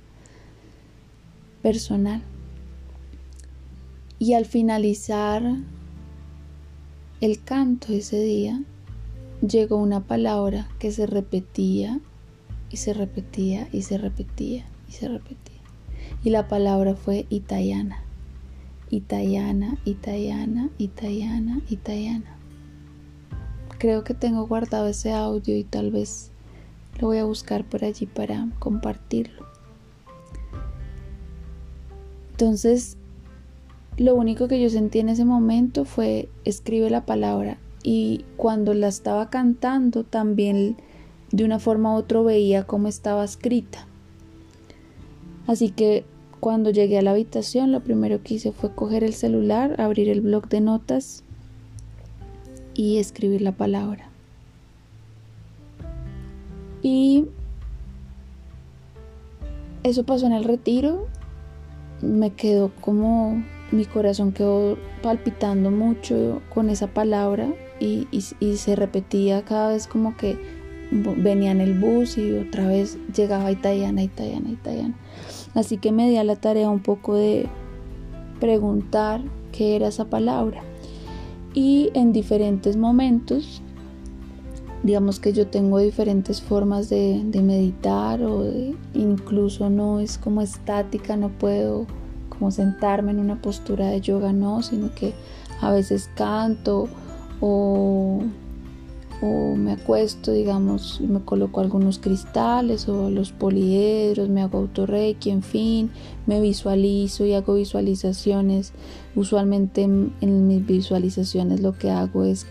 personal. 1.62 2.22
Y 4.18 4.34
al 4.34 4.46
finalizar 4.46 5.44
el 7.20 7.44
canto 7.44 7.92
ese 7.92 8.22
día 8.22 8.62
llegó 9.42 9.78
una 9.78 10.06
palabra 10.06 10.70
que 10.80 10.92
se 10.92 11.06
repetía 11.06 12.00
y 12.70 12.78
se 12.78 12.94
repetía 12.94 13.68
y 13.74 13.82
se 13.82 13.98
repetía 13.98 14.66
y 14.88 14.92
se 14.94 15.10
repetía. 15.10 15.62
Y 16.24 16.30
la 16.30 16.48
palabra 16.48 16.96
fue 16.96 17.26
Itayana. 17.30 18.04
Itayana, 18.90 19.78
Itayana, 19.86 20.70
Itayana, 20.78 21.62
Itayana. 21.70 22.39
Creo 23.80 24.04
que 24.04 24.14
tengo 24.14 24.46
guardado 24.46 24.88
ese 24.88 25.14
audio 25.14 25.56
y 25.56 25.64
tal 25.64 25.90
vez 25.90 26.32
lo 27.00 27.08
voy 27.08 27.18
a 27.18 27.24
buscar 27.24 27.64
por 27.64 27.86
allí 27.86 28.06
para 28.06 28.50
compartirlo. 28.60 29.48
Entonces, 32.32 32.98
lo 33.98 34.16
único 34.16 34.50
que 34.50 34.62
yo 34.62 34.70
sentí 34.70 35.00
en 35.00 35.08
ese 35.10 35.24
momento 35.24 35.86
fue 35.86 36.30
escribe 36.44 36.90
la 36.90 37.06
palabra 37.06 37.58
y 37.82 38.26
cuando 38.36 38.74
la 38.74 38.90
estaba 38.90 39.30
cantando 39.30 40.04
también 40.04 40.76
de 41.32 41.46
una 41.46 41.60
forma 41.60 41.94
u 41.94 41.98
otra 41.98 42.22
veía 42.22 42.66
cómo 42.66 42.90
estaba 42.90 43.24
escrita. 43.24 43.88
Así 45.48 45.70
que 45.70 46.04
cuando 46.42 46.70
llegué 46.70 47.00
a 47.00 47.02
la 47.02 47.12
habitación 47.12 47.72
lo 47.72 47.82
primero 47.82 48.24
que 48.24 48.36
hice 48.36 48.52
fue 48.52 48.76
coger 48.76 49.06
el 49.06 49.14
celular, 49.14 49.80
abrir 49.80 50.10
el 50.10 50.22
blog 50.22 50.50
de 50.50 50.62
notas 50.62 51.24
y 52.74 52.98
escribir 52.98 53.42
la 53.42 53.52
palabra. 53.52 54.10
Y 56.82 57.26
eso 59.84 60.04
pasó 60.04 60.26
en 60.26 60.34
el 60.34 60.44
retiro. 60.44 61.08
Me 62.02 62.32
quedó 62.32 62.72
como 62.82 63.44
mi 63.72 63.86
corazón 63.86 64.32
quedó 64.32 64.78
palpitando 65.04 65.70
mucho 65.70 66.42
con 66.54 66.70
esa 66.70 66.88
palabra 66.88 67.54
y, 67.80 68.08
se 68.22 68.76
repetía 68.76 69.44
cada 69.44 69.70
vez 69.70 69.88
como 69.88 70.18
que 70.18 70.38
venía 70.92 71.52
en 71.52 71.62
el 71.62 71.80
bus 71.80 72.18
y 72.18 72.34
otra 72.34 72.68
vez 72.68 72.98
llegaba 73.16 73.52
Italiana, 73.52 74.02
Italiana, 74.02 74.50
Italiana. 74.50 74.96
Así 75.54 75.78
que 75.78 75.92
me 75.92 76.10
di 76.10 76.18
a 76.18 76.24
la 76.24 76.36
tarea 76.36 76.70
un 76.70 76.80
poco 76.80 77.16
de 77.16 77.48
preguntar 78.40 79.22
qué 79.52 79.76
era 79.76 79.88
esa 79.88 80.06
palabra. 80.06 80.64
Y 81.62 81.92
en 81.94 82.14
diferentes 82.14 82.78
momentos, 82.78 83.62
digamos 84.82 85.20
que 85.20 85.34
yo 85.34 85.48
tengo 85.48 85.80
diferentes 85.80 86.42
formas 86.42 86.88
de, 86.88 87.22
meditar 87.44 88.24
o 88.24 88.46
incluso 88.94 89.70
no 89.70 90.00
es 90.00 90.18
como 90.18 90.42
estática, 90.42 91.18
no 91.18 91.28
puedo 91.28 91.86
como 92.30 92.50
sentarme 92.50 93.12
en 93.12 93.20
una 93.20 93.42
postura 93.42 93.88
de 93.88 94.00
yoga, 94.00 94.32
no, 94.32 94.64
sino 94.64 94.96
que 94.96 95.14
a 95.60 95.70
veces 95.74 96.10
canto 96.16 96.88
o, 97.42 98.22
o 99.22 99.56
me 99.56 99.74
acuesto, 99.74 100.32
digamos, 100.32 101.02
me 101.02 101.20
coloco 101.22 101.60
algunos 101.60 102.00
cristales 102.00 102.88
o 102.88 103.10
los 103.10 103.32
poliedros, 103.32 104.30
me 104.30 104.42
hago 104.42 104.60
autorreiki, 104.60 105.30
en 105.30 105.44
fin, 105.44 105.92
me 106.26 106.40
visualizo 106.40 107.26
y 107.26 107.34
hago 107.34 107.56
visualizaciones. 107.56 108.74
Usualmente 109.16 109.84
en 109.84 110.48
mis 110.48 110.66
visualizaciones 110.66 111.60
lo 111.60 111.78
que 111.78 111.92
hago 111.92 112.24
es 112.24 112.48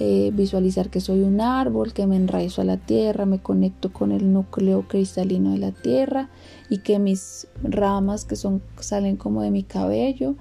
eh, 0.00 0.30
visualizar 0.32 0.90
que 0.90 1.00
soy 1.00 1.22
un 1.22 1.40
árbol, 1.40 1.92
que 1.92 2.06
me 2.06 2.14
enraizo 2.14 2.62
a 2.62 2.64
la 2.64 2.76
tierra, 2.76 3.26
me 3.26 3.40
conecto 3.40 3.92
con 3.92 4.12
el 4.12 4.32
núcleo 4.32 4.86
cristalino 4.86 5.50
de 5.50 5.58
la 5.58 5.72
tierra 5.72 6.30
y 6.70 6.78
que 6.78 7.00
mis 7.00 7.48
ramas 7.64 8.24
que 8.24 8.36
son 8.36 8.62
salen 8.78 9.16
como 9.16 9.42
de 9.42 9.50
mi 9.50 9.64
cabello 9.64 10.36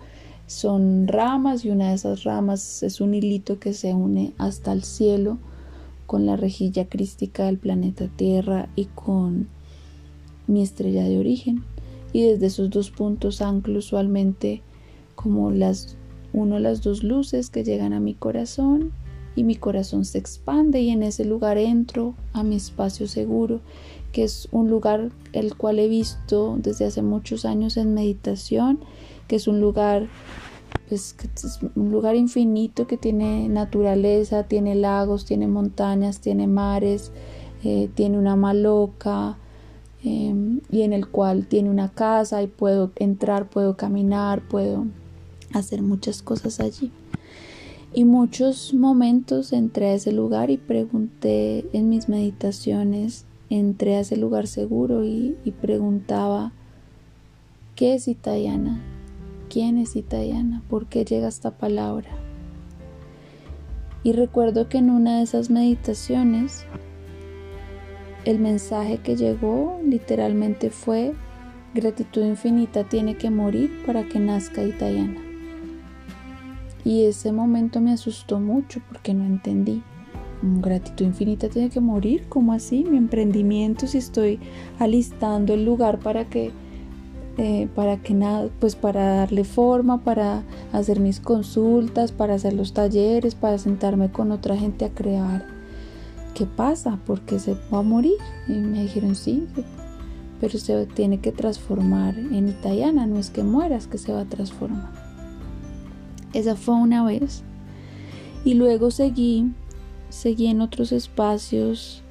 son 0.47 1.07
ramas 1.07 1.65
y 1.65 1.69
una 1.69 1.89
de 1.89 1.95
esas 1.95 2.23
ramas 2.23 2.81
es 2.81 3.01
un 3.01 3.13
hilito 3.13 3.59
que 3.59 3.73
se 3.73 3.93
une 3.93 4.33
hasta 4.37 4.71
el 4.71 4.83
cielo 4.83 5.37
con 6.05 6.25
la 6.25 6.37
rejilla 6.37 6.87
crística 6.87 7.45
del 7.45 7.57
planeta 7.57 8.07
Tierra 8.07 8.69
y 8.75 8.85
con 8.85 9.49
mi 10.47 10.63
estrella 10.63 11.03
de 11.03 11.19
origen. 11.19 11.63
Y 12.13 12.23
desde 12.23 12.47
esos 12.47 12.69
dos 12.69 12.89
puntos 12.89 13.41
anclo 13.41 13.79
usualmente 13.79 14.61
como 15.15 15.51
las 15.51 15.97
uno 16.33 16.59
las 16.59 16.81
dos 16.81 17.03
luces 17.03 17.49
que 17.49 17.63
llegan 17.63 17.93
a 17.93 17.99
mi 17.99 18.13
corazón 18.13 18.91
y 19.35 19.43
mi 19.43 19.55
corazón 19.55 20.05
se 20.05 20.17
expande 20.17 20.81
y 20.81 20.89
en 20.89 21.03
ese 21.03 21.25
lugar 21.25 21.57
entro 21.57 22.15
a 22.33 22.43
mi 22.43 22.55
espacio 22.55 23.07
seguro, 23.07 23.61
que 24.11 24.23
es 24.23 24.47
un 24.51 24.69
lugar 24.69 25.11
el 25.33 25.55
cual 25.55 25.79
he 25.79 25.87
visto 25.87 26.57
desde 26.61 26.85
hace 26.85 27.01
muchos 27.01 27.45
años 27.45 27.77
en 27.77 27.93
meditación, 27.93 28.79
que 29.27 29.35
es 29.35 29.47
un 29.47 29.61
lugar 29.61 30.07
pues, 30.89 31.15
es 31.35 31.59
un 31.75 31.91
lugar 31.91 32.15
infinito 32.15 32.87
que 32.87 32.97
tiene 32.97 33.49
naturaleza, 33.49 34.43
tiene 34.43 34.75
lagos, 34.75 35.25
tiene 35.25 35.47
montañas, 35.47 36.21
tiene 36.21 36.47
mares, 36.47 37.11
eh, 37.63 37.89
tiene 37.93 38.17
una 38.17 38.35
maloca 38.35 39.37
em, 40.03 40.61
y 40.71 40.83
en 40.83 40.93
el 40.93 41.07
cual 41.07 41.47
tiene 41.47 41.69
una 41.69 41.89
casa 41.89 42.41
y 42.41 42.47
puedo 42.47 42.91
entrar, 42.95 43.49
puedo 43.49 43.75
caminar, 43.75 44.41
puedo 44.47 44.85
hacer 45.53 45.81
muchas 45.81 46.21
cosas 46.21 46.59
allí. 46.59 46.91
Y 47.93 48.05
muchos 48.05 48.73
momentos 48.73 49.53
entré 49.53 49.87
a 49.87 49.93
ese 49.93 50.11
lugar 50.11 50.51
y 50.51 50.57
pregunté 50.57 51.65
en 51.73 51.89
mis 51.89 52.09
meditaciones, 52.09 53.25
entré 53.49 53.95
a 53.95 54.01
ese 54.01 54.17
lugar 54.17 54.47
seguro 54.47 55.03
y, 55.03 55.35
preguntaba, 55.61 56.51
¿qué 57.75 57.95
es 57.95 58.07
Itayana? 58.07 58.96
¿Quién 59.57 59.79
es 59.79 59.95
Itayana? 59.95 60.61
¿Por 60.69 60.85
qué 60.85 61.03
llega 61.03 61.27
esta 61.27 61.49
palabra? 61.49 62.09
Y 64.03 64.11
recuerdo 64.11 64.69
que 64.69 64.77
en 64.77 64.91
una 64.91 65.17
de 65.17 65.23
esas 65.23 65.49
meditaciones 65.49 66.67
el 68.23 68.37
mensaje 68.37 68.99
que 68.99 69.15
llegó 69.15 69.79
literalmente 69.83 70.69
fue 70.69 71.15
gratitud 71.73 72.23
infinita 72.23 72.83
tiene 72.83 73.17
que 73.17 73.31
morir 73.31 73.81
para 73.83 74.07
que 74.07 74.19
nazca 74.19 74.63
Itayana. 74.63 75.23
Y 76.85 77.05
ese 77.05 77.31
momento 77.31 77.81
me 77.81 77.93
asustó 77.93 78.39
mucho 78.39 78.79
porque 78.87 79.15
no 79.15 79.25
entendí. 79.25 79.81
Gratitud 80.43 81.03
infinita 81.03 81.49
tiene 81.49 81.71
que 81.71 81.79
morir, 81.79 82.27
¿cómo 82.29 82.53
así? 82.53 82.83
Mi 82.83 82.97
emprendimiento, 82.97 83.87
si 83.87 83.97
estoy 83.97 84.39
alistando 84.77 85.55
el 85.55 85.65
lugar 85.65 85.97
para 85.97 86.25
que, 86.25 86.51
eh, 87.37 87.67
para 87.75 87.97
que 87.97 88.15
nada, 88.15 88.49
pues 88.59 88.75
para 88.75 89.17
darle 89.17 89.43
forma, 89.43 90.03
para 90.03 90.43
hacer 90.73 90.99
mis 90.99 91.19
consultas, 91.19 92.11
para 92.11 92.33
hacer 92.33 92.53
los 92.53 92.73
talleres, 92.73 93.35
para 93.35 93.59
sentarme 93.59 94.11
con 94.11 94.31
otra 94.31 94.57
gente 94.57 94.85
a 94.85 94.89
crear. 94.89 95.45
¿Qué 96.33 96.45
pasa? 96.45 96.99
Porque 97.05 97.37
se 97.37 97.55
va 97.71 97.79
a 97.79 97.83
morir. 97.83 98.17
Y 98.47 98.53
me 98.53 98.81
dijeron 98.81 99.15
sí, 99.15 99.47
pero 100.39 100.57
se 100.57 100.85
tiene 100.87 101.19
que 101.19 101.31
transformar 101.31 102.17
en 102.17 102.47
italiana, 102.47 103.05
no 103.05 103.19
es 103.19 103.29
que 103.29 103.43
mueras, 103.43 103.87
que 103.87 103.97
se 103.97 104.13
va 104.13 104.21
a 104.21 104.25
transformar. 104.25 104.91
Esa 106.33 106.55
fue 106.55 106.75
una 106.75 107.03
vez. 107.03 107.43
Y 108.45 108.55
luego 108.55 108.91
seguí, 108.91 109.51
seguí 110.09 110.47
en 110.47 110.61
otros 110.61 110.91
espacios 110.91 112.03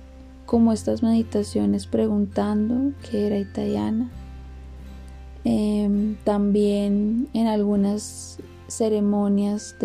como 0.45 0.73
estas 0.73 1.03
meditaciones 1.03 1.87
preguntando 1.87 2.93
qué 3.11 3.27
era 3.27 3.39
italiana. 3.39 4.11
Em, 5.49 6.17
también 6.25 7.29
en 7.33 7.47
algunas 7.47 8.41
ceremonias 8.67 9.77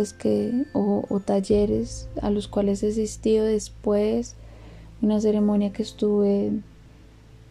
o, 0.73 1.21
talleres 1.23 2.09
a 2.19 2.31
los 2.31 2.47
cuales 2.47 2.81
he 2.81 2.87
asistido 2.87 3.45
después, 3.45 4.35
una 5.03 5.21
ceremonia 5.21 5.71
que 5.71 5.83
estuve 5.83 6.51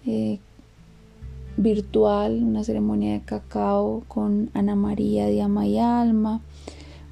eh, 0.07 0.41
virtual, 1.57 2.43
una 2.43 2.65
ceremonia 2.65 3.13
de 3.13 3.21
cacao 3.21 4.03
con 4.09 4.51
Ana 4.55 4.75
María 4.75 5.27
de 5.27 5.43
Ama 5.43 5.69
y 5.69 5.79
Alma, 5.79 6.41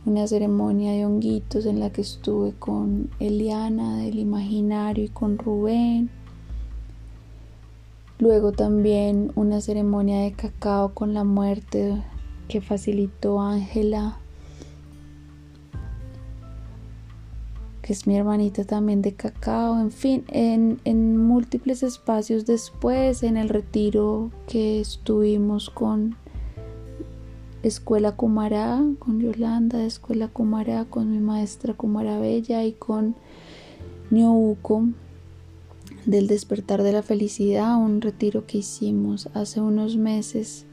una 0.05 0.27
ceremonia 0.27 0.91
de 0.91 1.07
honguitos 1.07 1.67
en 1.67 1.79
la 1.79 1.93
que 1.93 2.01
estuve 2.01 2.55
con 2.59 3.09
Eliana 3.21 3.99
del 3.99 4.19
Imaginario 4.19 5.05
y 5.05 5.09
con 5.11 5.39
Rubén. 5.39 6.11
Luego 8.19 8.53
también 8.53 9.31
una 9.37 9.61
ceremonia 9.61 10.23
de 10.23 10.33
cacao 10.33 10.93
con 10.93 11.15
la 11.15 11.23
muerte 11.23 12.03
que 12.49 12.61
facilitó 12.61 13.41
Ángela, 13.41 14.19
que 17.81 17.93
es 17.93 18.07
mi 18.09 18.17
hermanita 18.17 18.65
también 18.65 19.03
de 19.03 19.15
cacao, 19.15 19.81
en 19.81 19.93
fin, 19.93 20.25
en, 20.29 20.81
en 20.85 21.17
múltiples 21.17 21.83
espacios 21.85 22.45
después, 22.45 23.23
en 23.23 23.37
el 23.37 23.49
retiro 23.49 24.31
que 24.49 24.81
estuvimos 24.81 25.71
con 25.71 26.17
Escuela 27.63 28.13
Kumara 28.13 28.83
con 28.99 29.21
Yolanda, 29.21 29.85
Escuela 29.85 30.29
Kumara 30.29 30.85
con 30.85 31.11
mi 31.11 31.19
maestra 31.19 31.75
Kumara 31.75 32.19
Bella 32.19 32.65
y 32.65 32.73
con 32.73 33.17
Nyouko 34.11 34.85
del 36.09 36.27
despertar 36.27 36.83
de 36.83 36.93
la 36.93 37.03
felicidad, 37.03 37.77
un 37.77 38.01
retiro 38.01 38.47
que 38.47 38.59
hicimos 38.59 39.29
hace 39.35 39.61
unos 39.61 39.99
meses 39.99 40.65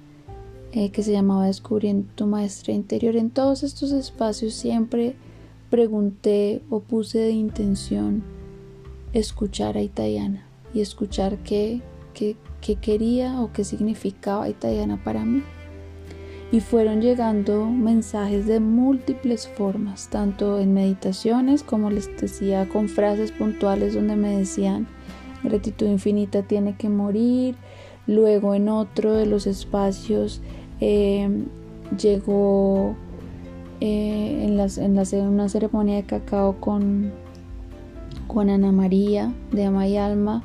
eh, 0.71 0.91
que 0.91 1.03
se 1.03 1.11
llamaba 1.11 1.47
Descubriendo 1.47 2.07
tu 2.15 2.25
maestra 2.25 2.73
interior. 2.73 3.17
En 3.17 3.29
todos 3.29 3.63
estos 3.63 3.91
espacios 3.91 4.53
siempre 4.53 5.13
pregunté 5.69 6.61
o 6.69 6.79
puse 6.79 7.19
de 7.19 7.31
intención 7.31 8.23
escuchar 9.11 9.75
a 9.75 9.81
Itayana 9.81 10.47
y 10.73 10.79
escuchar 10.79 11.37
qué, 11.39 11.81
qué, 12.13 12.37
qué 12.61 12.77
quería 12.77 13.41
o 13.41 13.51
qué 13.51 13.65
significaba 13.65 14.47
Itayana 14.47 15.03
para 15.03 15.25
mí. 15.25 15.43
Y 16.53 16.61
fueron 16.61 17.01
llegando 17.01 17.65
mensajes 17.65 18.45
de 18.45 18.61
múltiples 18.61 19.49
formas, 19.49 20.07
tanto 20.09 20.61
en 20.61 20.73
meditaciones 20.73 21.61
como 21.61 21.89
les 21.89 22.09
decía 22.15 22.69
con 22.69 22.87
frases 22.87 23.33
puntuales 23.33 23.95
donde 23.95 24.15
me 24.15 24.37
decían 24.37 24.87
gratitud 25.45 25.87
infinita 25.87 26.43
tiene 26.43 26.75
que 26.75 26.89
morir. 26.89 27.55
Luego 28.07 28.53
en 28.53 28.69
otro 28.69 29.13
de 29.13 29.25
los 29.25 29.47
espacios 29.47 30.41
eh, 30.79 31.27
llegó 31.99 32.95
eh, 33.81 34.45
en, 34.45 34.57
las, 34.57 34.77
en, 34.77 34.97
una 35.27 35.49
ceremonia 35.49 35.95
de 35.95 36.03
cacao 36.03 36.59
con, 36.59 37.11
con 38.27 38.49
Ana 38.49 38.71
María 38.71 39.33
de 39.51 39.65
Ama 39.65 39.87
y 39.87 39.97
Alma. 39.97 40.43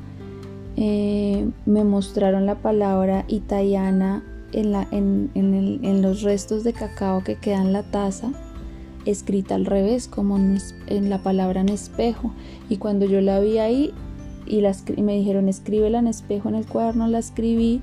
Eh, 0.77 1.49
me 1.65 1.83
mostraron 1.83 2.45
la 2.45 2.55
palabra 2.55 3.25
italiana 3.27 4.23
en, 4.53 4.71
la, 4.71 4.87
en, 4.91 5.29
en, 5.35 6.01
los 6.01 6.21
restos 6.21 6.63
de 6.63 6.73
cacao 6.73 7.23
que 7.23 7.35
quedan 7.35 7.67
en 7.67 7.73
la 7.73 7.83
taza 7.83 8.31
escrita 9.05 9.55
al 9.55 9.65
revés 9.65 10.07
como 10.07 10.37
en, 10.37 11.09
la 11.09 11.23
palabra 11.23 11.61
en 11.61 11.69
espejo 11.69 12.31
y 12.69 12.77
cuando 12.77 13.05
yo 13.05 13.21
la 13.21 13.39
vi 13.39 13.57
ahí 13.57 13.93
y, 14.45 14.61
me 15.01 15.15
dijeron 15.15 15.49
escríbela 15.49 15.99
en 15.99 16.07
espejo 16.07 16.49
en 16.49 16.55
el 16.55 16.65
cuaderno, 16.65 17.07
la 17.07 17.19
escribí 17.19 17.81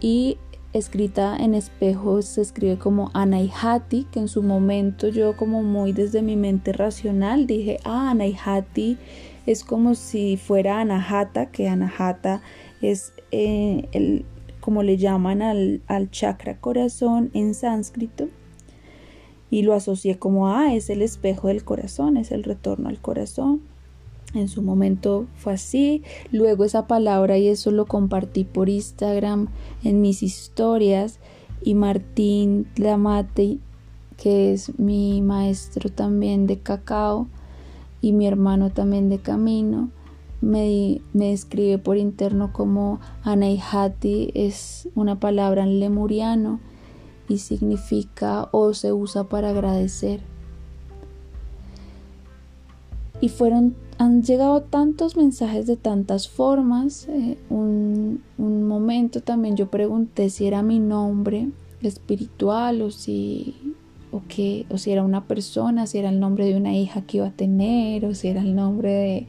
y 0.00 0.38
escrita 0.72 1.36
en 1.36 1.54
espejo 1.54 2.20
se 2.22 2.42
escribe 2.42 2.78
como 2.78 3.10
Anaihati, 3.14 4.04
que 4.04 4.20
en 4.20 4.28
su 4.28 4.42
momento 4.42 5.08
yo 5.08 5.36
como 5.36 5.62
muy 5.62 5.92
desde 5.92 6.20
mi 6.22 6.36
mente 6.36 6.72
racional 6.72 7.46
dije, 7.46 7.78
ah, 7.84 8.10
Anaihati 8.10 8.98
es 9.46 9.62
como 9.64 9.94
si 9.94 10.36
fuera 10.36 10.80
Anahata, 10.80 11.46
que 11.46 11.68
Anahata 11.68 12.42
es 12.82 13.12
eh, 13.30 13.88
el, 13.92 14.24
como 14.60 14.82
le 14.82 14.96
llaman 14.96 15.42
al, 15.42 15.82
al 15.86 16.10
chakra 16.10 16.58
corazón 16.58 17.30
en 17.34 17.54
sánscrito 17.54 18.28
y 19.50 19.62
lo 19.62 19.74
asocié 19.74 20.18
como, 20.18 20.48
ah, 20.48 20.74
es 20.74 20.90
el 20.90 21.02
espejo 21.02 21.48
del 21.48 21.62
corazón, 21.64 22.16
es 22.16 22.32
el 22.32 22.42
retorno 22.42 22.88
al 22.88 23.00
corazón. 23.00 23.60
En 24.34 24.48
su 24.48 24.62
momento 24.62 25.26
fue 25.36 25.54
así. 25.54 26.02
Luego 26.32 26.64
esa 26.64 26.86
palabra 26.86 27.38
y 27.38 27.48
eso 27.48 27.70
lo 27.70 27.86
compartí 27.86 28.44
por 28.44 28.68
Instagram 28.68 29.48
en 29.82 30.00
mis 30.00 30.22
historias. 30.22 31.20
Y 31.62 31.74
Martín 31.74 32.66
Lamate, 32.76 33.58
que 34.16 34.52
es 34.52 34.78
mi 34.78 35.22
maestro 35.22 35.88
también 35.90 36.46
de 36.46 36.58
cacao 36.58 37.28
y 38.00 38.12
mi 38.12 38.26
hermano 38.26 38.70
también 38.70 39.08
de 39.08 39.18
camino, 39.18 39.88
me, 40.42 41.00
me 41.14 41.78
por 41.78 41.96
interno 41.96 42.52
como 42.52 43.00
Anaihati 43.22 44.30
es 44.34 44.88
una 44.94 45.18
palabra 45.18 45.62
en 45.62 45.80
lemuriano 45.80 46.60
y 47.28 47.38
significa 47.38 48.48
o 48.52 48.74
se 48.74 48.92
usa 48.92 49.24
para 49.24 49.50
agradecer. 49.50 50.20
Y 53.20 53.30
fueron 53.30 53.74
han 53.98 54.22
llegado 54.22 54.62
tantos 54.62 55.16
mensajes 55.16 55.66
de 55.66 55.76
tantas 55.76 56.28
formas. 56.28 57.08
Eh, 57.08 57.38
un, 57.50 58.22
momento 58.38 59.20
también 59.20 59.56
yo 59.56 59.68
pregunté 59.68 60.30
si 60.30 60.46
era 60.46 60.62
mi 60.62 60.80
nombre 60.80 61.48
espiritual 61.82 62.82
o 62.82 62.90
si, 62.90 63.54
o, 64.10 64.22
o 64.70 64.78
si 64.78 64.90
era 64.90 65.02
una 65.02 65.24
persona, 65.24 65.86
si 65.86 65.98
era 65.98 66.08
el 66.08 66.18
nombre 66.18 66.46
de 66.46 66.56
una 66.56 66.74
hija 66.74 67.02
que 67.02 67.18
iba 67.18 67.26
a 67.26 67.30
tener 67.30 68.04
o 68.04 68.14
si 68.14 68.28
era 68.28 68.40
el 68.40 68.54
nombre 68.54 68.90
de, 68.90 69.26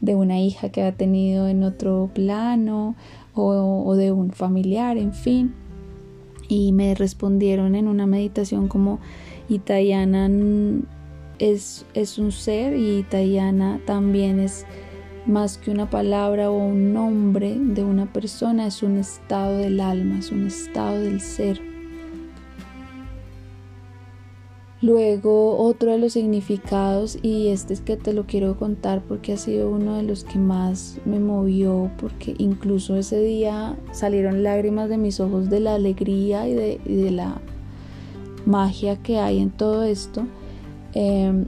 de 0.00 0.14
una 0.14 0.40
hija 0.40 0.68
que 0.68 0.82
había 0.82 0.96
tenido 0.96 1.48
en 1.48 1.64
otro 1.64 2.10
plano 2.14 2.94
o, 3.34 3.82
o 3.84 3.96
de 3.96 4.12
un 4.12 4.30
familiar, 4.30 4.96
en 4.96 5.12
fin. 5.12 5.54
Y 6.48 6.72
me 6.72 6.94
respondieron 6.94 7.74
en 7.74 7.88
una 7.88 8.06
meditación 8.06 8.68
como 8.68 9.00
Itayana 9.48 10.28
es, 11.38 11.84
un 12.18 12.32
ser 12.32 12.76
y 12.76 13.02
Tayana 13.02 13.80
también 13.86 14.38
es 14.40 14.66
más 15.26 15.58
que 15.58 15.70
una 15.70 15.88
palabra 15.88 16.50
o 16.50 16.56
un 16.56 16.92
nombre 16.92 17.56
de 17.58 17.82
una 17.82 18.12
persona, 18.12 18.66
es 18.66 18.82
un 18.82 18.98
estado 18.98 19.58
del 19.58 19.80
alma, 19.80 20.18
es 20.18 20.30
un 20.30 20.46
estado 20.46 21.00
del 21.00 21.20
ser. 21.20 21.60
Luego 24.82 25.56
otro 25.56 25.92
de 25.92 25.98
los 25.98 26.12
significados, 26.12 27.18
y 27.22 27.48
este 27.48 27.72
es 27.72 27.80
que 27.80 27.96
te 27.96 28.12
lo 28.12 28.26
quiero 28.26 28.58
contar 28.58 29.00
porque 29.00 29.32
ha 29.32 29.38
sido 29.38 29.70
uno 29.70 29.96
de 29.96 30.02
los 30.02 30.24
que 30.24 30.38
más 30.38 30.98
me 31.06 31.20
movió, 31.20 31.90
porque 31.98 32.34
incluso 32.36 32.94
ese 32.96 33.18
día 33.22 33.78
salieron 33.92 34.42
lágrimas 34.42 34.90
de 34.90 34.98
mis 34.98 35.20
ojos 35.20 35.48
de 35.48 35.60
la 35.60 35.74
alegría 35.74 36.46
y 36.46 36.52
de, 36.52 36.80
y 36.84 36.96
de 36.96 37.10
la 37.12 37.40
magia 38.44 38.96
que 38.96 39.18
hay 39.18 39.38
en 39.38 39.50
todo 39.50 39.84
esto 39.84 40.26
Em, 40.94 41.46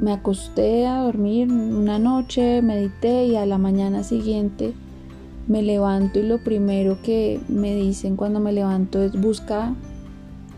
me 0.00 0.12
acosté 0.12 0.86
a 0.86 1.02
dormir 1.02 1.52
una 1.52 1.98
noche, 1.98 2.62
medité 2.62 3.26
y 3.26 3.36
a 3.36 3.46
la 3.46 3.58
mañana 3.58 4.02
siguiente 4.02 4.72
me 5.46 5.62
levanto 5.62 6.18
y 6.18 6.22
lo 6.22 6.38
primero 6.38 6.98
que 7.02 7.40
me 7.48 7.74
dicen 7.76 8.16
cuando 8.16 8.40
me 8.40 8.52
levanto 8.52 9.02
es 9.02 9.12
busca 9.20 9.74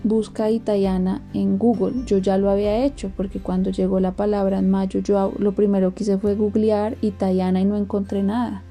busca 0.05 0.51
Itayana 0.51 1.21
en 1.35 1.59
Google. 1.59 2.05
Yo 2.07 2.19
ya 2.19 2.38
lo 2.38 2.49
había 2.49 2.85
hecho 2.85 3.11
porque 3.16 3.40
cuando 3.40 3.71
llegó 3.71 3.99
la 3.99 4.12
palabra 4.12 4.61
en 4.61 4.71
mayo 4.71 5.01
yo 5.01 5.33
lo 5.38 5.53
primero 5.53 5.95
que 5.95 6.05
hice 6.05 6.16
fue 6.19 6.37
googlear 6.37 6.97
Itayana 7.03 7.61
y 7.61 7.64
no 7.64 7.77
encontré 7.77 8.23
nada. 8.23 8.62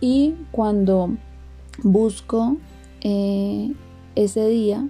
Y 0.00 0.34
cuando 0.50 1.10
busco 1.82 2.56
eh, 3.02 3.72
ese 4.14 4.48
día, 4.48 4.88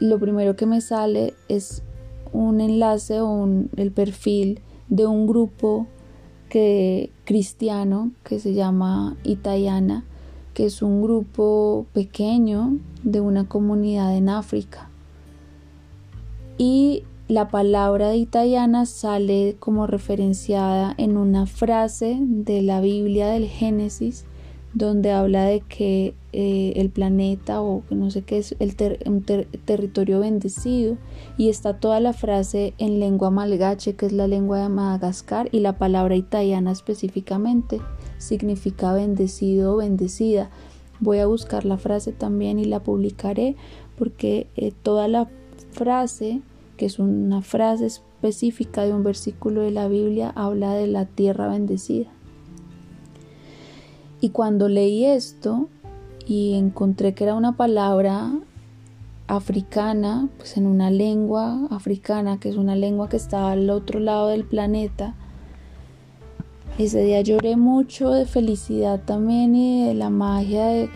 lo 0.00 0.18
primero 0.18 0.54
que 0.54 0.66
me 0.66 0.82
sale 0.82 1.34
es 1.48 1.82
un 2.32 2.60
enlace 2.60 3.20
o 3.20 3.48
el 3.76 3.92
perfil 3.92 4.60
de 4.88 5.06
un 5.06 5.26
grupo 5.26 5.86
que, 6.48 7.10
cristiano 7.24 8.12
que 8.24 8.38
se 8.38 8.54
llama 8.54 9.16
Itayana, 9.24 10.04
que 10.54 10.66
es 10.66 10.82
un 10.82 11.02
grupo 11.02 11.86
pequeño 11.92 12.78
de 13.02 13.20
una 13.20 13.48
comunidad 13.48 14.16
en 14.16 14.28
África. 14.28 14.90
Y 16.56 17.04
la 17.28 17.48
palabra 17.48 18.08
de 18.08 18.16
Itayana 18.16 18.86
sale 18.86 19.56
como 19.60 19.86
referenciada 19.86 20.94
en 20.96 21.16
una 21.16 21.46
frase 21.46 22.18
de 22.20 22.62
la 22.62 22.80
Biblia 22.80 23.28
del 23.28 23.46
Génesis 23.46 24.24
donde 24.74 25.12
habla 25.12 25.44
de 25.44 25.60
que 25.60 26.14
eh, 26.32 26.74
el 26.76 26.90
planeta 26.90 27.62
o 27.62 27.82
no 27.90 28.10
sé 28.10 28.22
qué 28.22 28.38
es 28.38 28.54
el 28.58 28.76
un 29.06 29.22
territorio 29.22 30.20
bendecido 30.20 30.98
y 31.38 31.48
está 31.48 31.80
toda 31.80 32.00
la 32.00 32.12
frase 32.12 32.74
en 32.76 33.00
lengua 33.00 33.30
malgache 33.30 33.94
que 33.94 34.06
es 34.06 34.12
la 34.12 34.28
lengua 34.28 34.62
de 34.62 34.68
Madagascar 34.68 35.48
y 35.52 35.60
la 35.60 35.78
palabra 35.78 36.16
italiana 36.16 36.70
específicamente 36.70 37.80
significa 38.18 38.92
bendecido 38.92 39.74
o 39.74 39.76
bendecida. 39.78 40.50
Voy 41.00 41.18
a 41.18 41.26
buscar 41.26 41.64
la 41.64 41.78
frase 41.78 42.12
también 42.12 42.58
y 42.58 42.64
la 42.64 42.82
publicaré 42.82 43.56
porque 43.96 44.48
eh, 44.56 44.72
toda 44.82 45.08
la 45.08 45.28
frase 45.72 46.42
que 46.76 46.86
es 46.86 46.98
una 46.98 47.40
frase 47.42 47.86
específica 47.86 48.84
de 48.84 48.92
un 48.92 49.02
versículo 49.02 49.62
de 49.62 49.70
la 49.70 49.88
Biblia 49.88 50.30
habla 50.36 50.74
de 50.74 50.86
la 50.86 51.06
tierra 51.06 51.48
bendecida 51.48 52.10
y 54.20 54.30
cuando 54.30 54.68
leí 54.68 55.04
esto 55.04 55.68
y 56.26 56.54
encontré 56.54 57.14
que 57.14 57.24
era 57.24 57.34
una 57.34 57.56
palabra 57.56 58.32
africana, 59.28 60.28
pues 60.38 60.56
en 60.56 60.66
una 60.66 60.90
lengua 60.90 61.68
africana, 61.70 62.38
que 62.40 62.48
es 62.48 62.56
una 62.56 62.74
lengua 62.74 63.08
que 63.08 63.16
estaba 63.16 63.52
al 63.52 63.70
otro 63.70 64.00
lado 64.00 64.28
del 64.28 64.44
planeta, 64.44 65.14
ese 66.78 67.02
día 67.02 67.20
lloré 67.20 67.56
mucho 67.56 68.10
de 68.10 68.24
felicidad 68.24 69.00
también 69.04 69.54
y 69.54 69.86
de 69.86 69.94
la 69.94 70.10
magia 70.10 70.66
de 70.66 70.90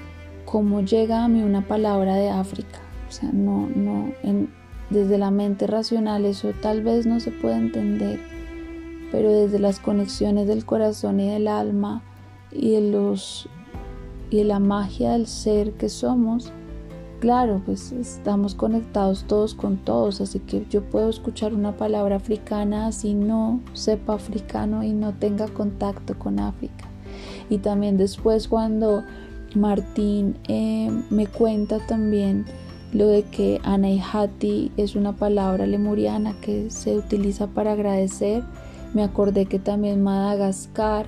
cómo 0.44 0.80
llega 0.80 1.24
a 1.24 1.28
mí 1.28 1.42
una 1.42 1.66
palabra 1.66 2.14
de 2.14 2.30
África. 2.30 2.78
O 3.08 3.12
sea, 3.12 3.30
no, 3.32 3.68
no, 3.74 4.12
desde 4.90 5.18
la 5.18 5.30
mente 5.30 5.66
racional 5.66 6.24
eso 6.24 6.52
tal 6.60 6.82
vez 6.82 7.04
no 7.06 7.20
se 7.20 7.30
puede 7.30 7.56
entender, 7.56 8.20
pero 9.10 9.30
desde 9.32 9.58
las 9.58 9.80
conexiones 9.80 10.46
del 10.46 10.64
corazón 10.64 11.20
y 11.20 11.28
del 11.28 11.48
alma, 11.48 12.02
y 12.54 12.72
de 12.72 12.80
los 12.80 13.48
y 14.30 14.44
la 14.44 14.58
magia 14.58 15.12
del 15.12 15.26
ser 15.26 15.72
que 15.72 15.90
somos, 15.90 16.52
claro, 17.20 17.60
pues 17.66 17.92
estamos 17.92 18.54
conectados 18.54 19.24
todos 19.24 19.54
con 19.54 19.76
todos, 19.76 20.22
así 20.22 20.38
que 20.38 20.64
yo 20.70 20.82
puedo 20.82 21.10
escuchar 21.10 21.52
una 21.52 21.76
palabra 21.76 22.16
africana 22.16 22.86
así 22.86 23.12
no 23.12 23.60
sepa 23.74 24.14
africano 24.14 24.82
y 24.82 24.92
no 24.92 25.12
tenga 25.12 25.48
contacto 25.48 26.18
con 26.18 26.40
África. 26.40 26.86
Y 27.50 27.58
también 27.58 27.98
después 27.98 28.48
cuando 28.48 29.04
Martín 29.54 30.36
eh, 30.48 30.90
me 31.10 31.26
cuenta 31.26 31.78
también 31.86 32.46
lo 32.92 33.06
de 33.08 33.24
que 33.24 33.60
Anaihati 33.64 34.72
es 34.78 34.96
una 34.96 35.12
palabra 35.12 35.66
lemuriana 35.66 36.34
que 36.40 36.70
se 36.70 36.96
utiliza 36.96 37.48
para 37.48 37.72
agradecer. 37.72 38.42
Me 38.94 39.02
acordé 39.02 39.46
que 39.46 39.58
también 39.58 40.02
Madagascar 40.02 41.06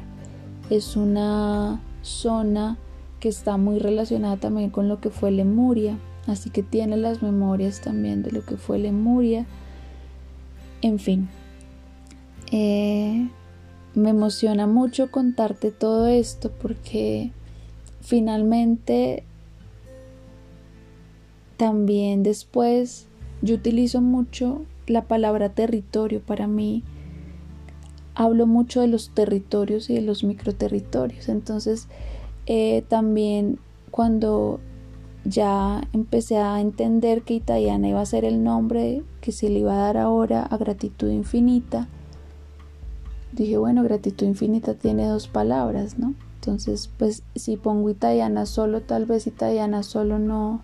es 0.70 0.96
una 0.96 1.80
zona 2.02 2.78
que 3.20 3.28
está 3.28 3.56
muy 3.56 3.78
relacionada 3.78 4.36
también 4.36 4.70
con 4.70 4.88
lo 4.88 5.00
que 5.00 5.10
fue 5.10 5.30
Lemuria, 5.30 5.98
así 6.26 6.50
que 6.50 6.62
tiene 6.62 6.96
las 6.96 7.22
memorias 7.22 7.80
también 7.80 8.22
de 8.22 8.32
lo 8.32 8.44
que 8.44 8.56
fue 8.56 8.78
Lemuria. 8.78 9.46
En 10.82 10.98
fin, 10.98 11.28
eh, 12.52 13.28
me 13.94 14.10
emociona 14.10 14.66
mucho 14.66 15.10
contarte 15.10 15.70
todo 15.70 16.06
esto 16.06 16.50
porque 16.50 17.30
finalmente 18.00 19.24
también 21.56 22.22
después 22.22 23.06
yo 23.40 23.54
utilizo 23.54 24.00
mucho 24.00 24.62
la 24.86 25.02
palabra 25.02 25.48
territorio 25.50 26.20
para 26.20 26.46
mí. 26.46 26.82
Hablo 28.14 28.46
mucho 28.46 28.80
de 28.80 28.86
los 28.86 29.10
territorios 29.10 29.90
y 29.90 29.94
de 29.94 30.02
los 30.02 30.24
microterritorios. 30.24 31.28
Entonces 31.28 31.88
eh, 32.46 32.84
también 32.88 33.58
cuando 33.90 34.60
ya 35.24 35.82
empecé 35.92 36.36
a 36.36 36.60
entender 36.60 37.22
que 37.22 37.34
Italiana 37.34 37.88
iba 37.88 38.00
a 38.00 38.06
ser 38.06 38.24
el 38.24 38.44
nombre 38.44 39.02
que 39.20 39.32
se 39.32 39.48
le 39.48 39.60
iba 39.60 39.72
a 39.72 39.86
dar 39.86 39.96
ahora 39.96 40.42
a 40.42 40.56
gratitud 40.58 41.08
infinita, 41.10 41.88
dije, 43.32 43.56
bueno, 43.56 43.82
gratitud 43.82 44.26
infinita 44.26 44.74
tiene 44.74 45.06
dos 45.06 45.28
palabras, 45.28 45.98
¿no? 45.98 46.14
Entonces, 46.34 46.90
pues 46.98 47.22
si 47.34 47.56
pongo 47.56 47.88
italiana 47.88 48.44
solo, 48.44 48.82
tal 48.82 49.06
vez 49.06 49.26
italiana 49.26 49.82
solo 49.82 50.18
no, 50.18 50.62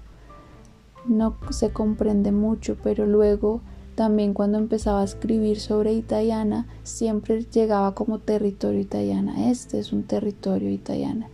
no 1.06 1.36
se 1.50 1.70
comprende 1.70 2.32
mucho, 2.32 2.76
pero 2.82 3.06
luego 3.06 3.62
también 4.00 4.32
cuando 4.32 4.56
empezaba 4.56 5.02
a 5.02 5.04
escribir 5.04 5.60
sobre 5.60 5.92
italiana, 5.92 6.66
siempre 6.84 7.44
llegaba 7.44 7.94
como 7.94 8.18
territorio 8.18 8.80
italiana. 8.80 9.50
Este 9.50 9.78
es 9.78 9.92
un 9.92 10.04
territorio 10.04 10.70
italiana. 10.70 11.28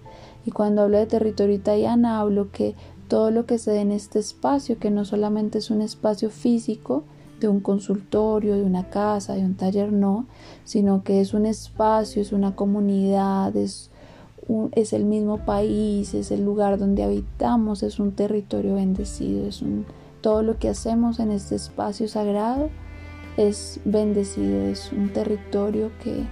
Y 0.45 0.51
cuando 0.51 0.83
hablo 0.83 0.99
de 0.99 1.07
territorio 1.07 1.55
italiana, 1.55 2.19
hablo 2.19 2.51
que 2.51 2.75
todo 3.07 3.31
lo 3.31 3.47
que 3.47 3.59
se 3.59 3.71
dé 3.71 3.83
en 3.83 3.93
este 3.93 4.19
espacio, 4.19 4.81
que 4.81 4.91
no 4.91 5.05
solamente 5.05 5.59
es 5.59 5.71
un 5.71 5.81
espacio 5.81 6.29
físico, 6.29 7.05
de 7.39 7.47
un 7.47 7.61
consultorio, 7.61 8.57
de 8.57 8.65
una 8.65 8.91
casa, 8.91 9.35
de 9.35 9.45
un 9.45 9.55
taller, 9.55 9.93
no, 9.93 10.27
sino 10.65 11.05
que 11.05 11.21
es 11.21 11.35
un 11.35 11.47
espacio, 11.47 12.21
es 12.21 12.33
una 12.33 12.57
comunidad, 12.57 13.55
es, 13.57 13.93
es 14.73 14.93
el 14.93 15.05
mismo 15.05 15.39
país, 15.39 16.15
es 16.15 16.33
el 16.33 16.45
lugar 16.45 16.79
donde 16.79 17.05
habitamos, 17.05 17.85
es 17.85 18.01
un 18.01 18.11
territorio 18.11 18.75
bendecido, 18.75 19.47
es 19.47 19.63
un, 19.63 19.87
todo 20.27 20.43
lo 20.43 20.59
que 20.59 20.69
hacemos 20.69 21.21
en 21.21 21.31
este 21.31 21.55
espacio 21.55 22.09
sagrado 22.09 22.69
es 23.37 23.79
bendecido, 23.85 24.63
es 24.63 24.91
un 24.91 25.11
territorio 25.11 25.93
que, 26.03 26.25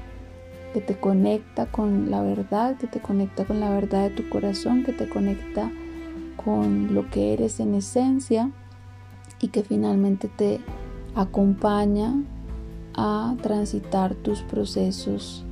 que 0.73 0.81
te 0.81 0.99
conecta 0.99 1.67
con 1.67 2.11
la 2.11 2.21
verdad, 2.21 2.77
que 2.77 2.89
te 2.89 2.99
conecta 2.99 3.45
con 3.45 3.61
la 3.61 3.71
verdad 3.71 4.11
de 4.11 4.11
tu 4.11 4.29
corazón, 4.29 4.83
que 4.83 4.93
te 4.93 5.09
conecta 5.09 5.71
con 6.45 6.93
lo 6.93 7.09
que 7.09 7.35
eres 7.35 7.61
en 7.61 7.77
esencia 7.77 8.51
y 9.41 9.47
que 9.47 9.63
finalmente 9.63 10.27
te 10.27 10.59
acompaña 11.15 12.21
a 12.97 13.37
transitar 13.43 14.17
tus 14.17 14.43
procesos 14.43 15.45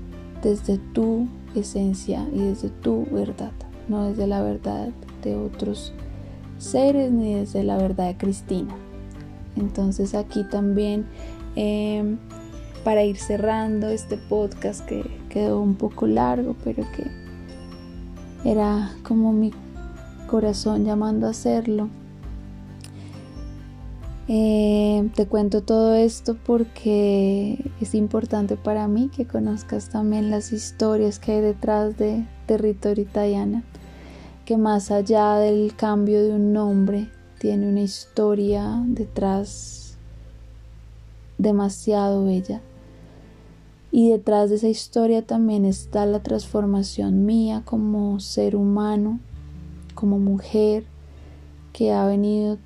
desde 0.42 0.78
tu 0.78 1.28
esencia 1.54 2.26
y 2.34 2.40
desde 2.40 2.70
tu 2.70 3.06
verdad, 3.12 3.52
no 3.86 4.08
desde 4.08 4.26
la 4.26 4.42
verdad 4.42 4.88
de 5.22 5.36
otros 5.36 5.92
seres 6.62 7.10
ni 7.12 7.34
desde 7.34 7.62
la 7.62 7.76
verdad 7.76 8.14
Cristina. 8.18 8.74
Entonces 9.56 10.14
aquí 10.14 10.44
también 10.44 11.06
em, 11.56 12.18
para 12.84 13.04
ir 13.04 13.16
cerrando 13.18 13.88
este 13.88 14.16
podcast 14.16 14.84
que 14.86 15.04
quedó 15.28 15.60
un 15.60 15.74
poco 15.74 16.06
largo, 16.06 16.56
pero 16.64 16.84
que 16.96 17.06
era 18.48 18.90
como 19.02 19.32
mi 19.32 19.52
corazón 20.26 20.84
llamando 20.84 21.26
a 21.26 21.30
hacerlo 21.30 21.88
eh, 24.28 25.10
te 25.14 25.26
cuento 25.26 25.62
todo 25.62 25.94
esto 25.94 26.36
porque 26.42 27.70
es 27.80 27.94
importante 27.94 28.56
para 28.56 28.86
mí 28.86 29.10
que 29.14 29.26
conozcas 29.26 29.88
también 29.88 30.30
las 30.30 30.52
historias 30.52 31.18
que 31.18 31.32
hay 31.32 31.40
detrás 31.40 31.98
de 31.98 32.24
Territorio 32.46 33.02
Italiana, 33.02 33.64
que 34.44 34.56
más 34.56 34.90
allá 34.90 35.36
del 35.36 35.74
cambio 35.76 36.22
de 36.22 36.34
un 36.34 36.52
nombre, 36.52 37.10
tiene 37.38 37.68
una 37.68 37.80
historia 37.80 38.82
detrás 38.86 39.96
demasiado 41.38 42.24
bella. 42.24 42.60
Y 43.90 44.10
detrás 44.10 44.48
de 44.48 44.56
esa 44.56 44.68
historia 44.68 45.26
también 45.26 45.64
está 45.64 46.06
la 46.06 46.22
transformación 46.22 47.26
mía 47.26 47.62
como 47.64 48.20
ser 48.20 48.56
humano, 48.56 49.20
como 49.94 50.18
mujer, 50.18 50.84
que 51.72 51.92
ha 51.92 52.06
venido 52.06 52.58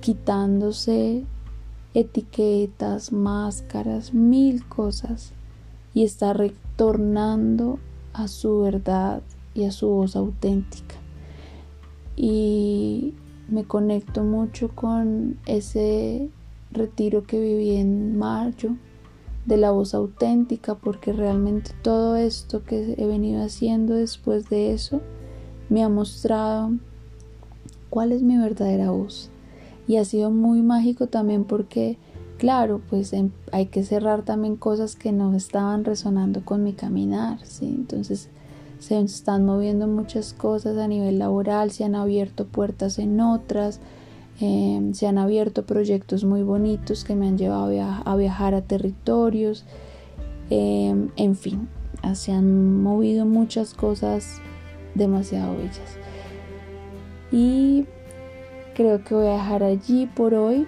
quitándose 0.00 1.24
etiquetas, 1.94 3.12
máscaras, 3.12 4.12
mil 4.12 4.66
cosas 4.68 5.32
y 5.94 6.04
está 6.04 6.32
retornando 6.32 7.78
a 8.12 8.28
su 8.28 8.60
verdad 8.60 9.22
y 9.54 9.64
a 9.64 9.72
su 9.72 9.88
voz 9.88 10.16
auténtica. 10.16 11.05
Y 12.16 13.14
me 13.48 13.64
conecto 13.64 14.24
mucho 14.24 14.70
con 14.74 15.38
ese 15.46 16.30
retiro 16.72 17.24
que 17.24 17.40
viví 17.40 17.76
en 17.76 18.18
mayo 18.18 18.76
de 19.46 19.56
la 19.56 19.70
voz 19.70 19.94
auténtica 19.94 20.74
porque 20.74 21.12
realmente 21.12 21.70
todo 21.82 22.16
esto 22.16 22.64
que 22.64 22.94
he 22.98 23.06
venido 23.06 23.42
haciendo 23.44 23.94
después 23.94 24.48
de 24.50 24.72
eso 24.72 25.00
me 25.68 25.84
ha 25.84 25.88
mostrado 25.88 26.72
cuál 27.90 28.12
es 28.12 28.22
mi 28.22 28.36
verdadera 28.36 28.90
voz 28.90 29.30
y 29.86 29.96
ha 29.96 30.04
sido 30.04 30.30
muy 30.30 30.62
mágico 30.62 31.06
también 31.06 31.44
porque 31.44 31.96
claro 32.38 32.80
pues 32.90 33.12
em, 33.12 33.30
hay 33.52 33.66
que 33.66 33.84
cerrar 33.84 34.24
también 34.24 34.56
cosas 34.56 34.96
que 34.96 35.12
no 35.12 35.32
estaban 35.34 35.84
resonando 35.84 36.44
con 36.44 36.64
mi 36.64 36.72
caminar 36.72 37.38
¿sí? 37.44 37.66
entonces 37.66 38.28
se 38.78 39.00
están 39.00 39.44
moviendo 39.44 39.86
muchas 39.86 40.32
cosas 40.32 40.76
a 40.78 40.88
nivel 40.88 41.18
laboral 41.18 41.70
se 41.70 41.84
han 41.84 41.94
abierto 41.94 42.46
puertas 42.46 42.98
en 42.98 43.20
otras 43.20 43.80
em, 44.40 44.92
se 44.94 45.06
han 45.06 45.18
abierto 45.18 45.64
proyectos 45.64 46.24
muy 46.24 46.42
bonitos 46.42 47.04
que 47.04 47.14
me 47.14 47.28
han 47.28 47.38
llevado 47.38 47.72
a, 48.04 48.16
viajar 48.16 48.54
a 48.54 48.62
territorios 48.62 49.64
em, 50.50 51.10
en 51.16 51.36
fin 51.36 51.68
se 52.14 52.32
han 52.32 52.82
movido 52.82 53.26
muchas 53.26 53.74
cosas 53.74 54.40
demasiado 54.94 55.56
bellas 55.56 55.98
y 57.32 57.86
creo 58.76 59.02
que 59.02 59.14
voy 59.14 59.26
a 59.26 59.32
dejar 59.32 59.62
allí 59.62 60.06
por 60.06 60.34
hoy. 60.34 60.66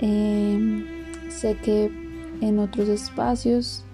Em, 0.00 0.86
sé 1.30 1.56
que 1.56 1.90
en 2.40 2.58
otros 2.58 2.88
espacios, 2.88 3.84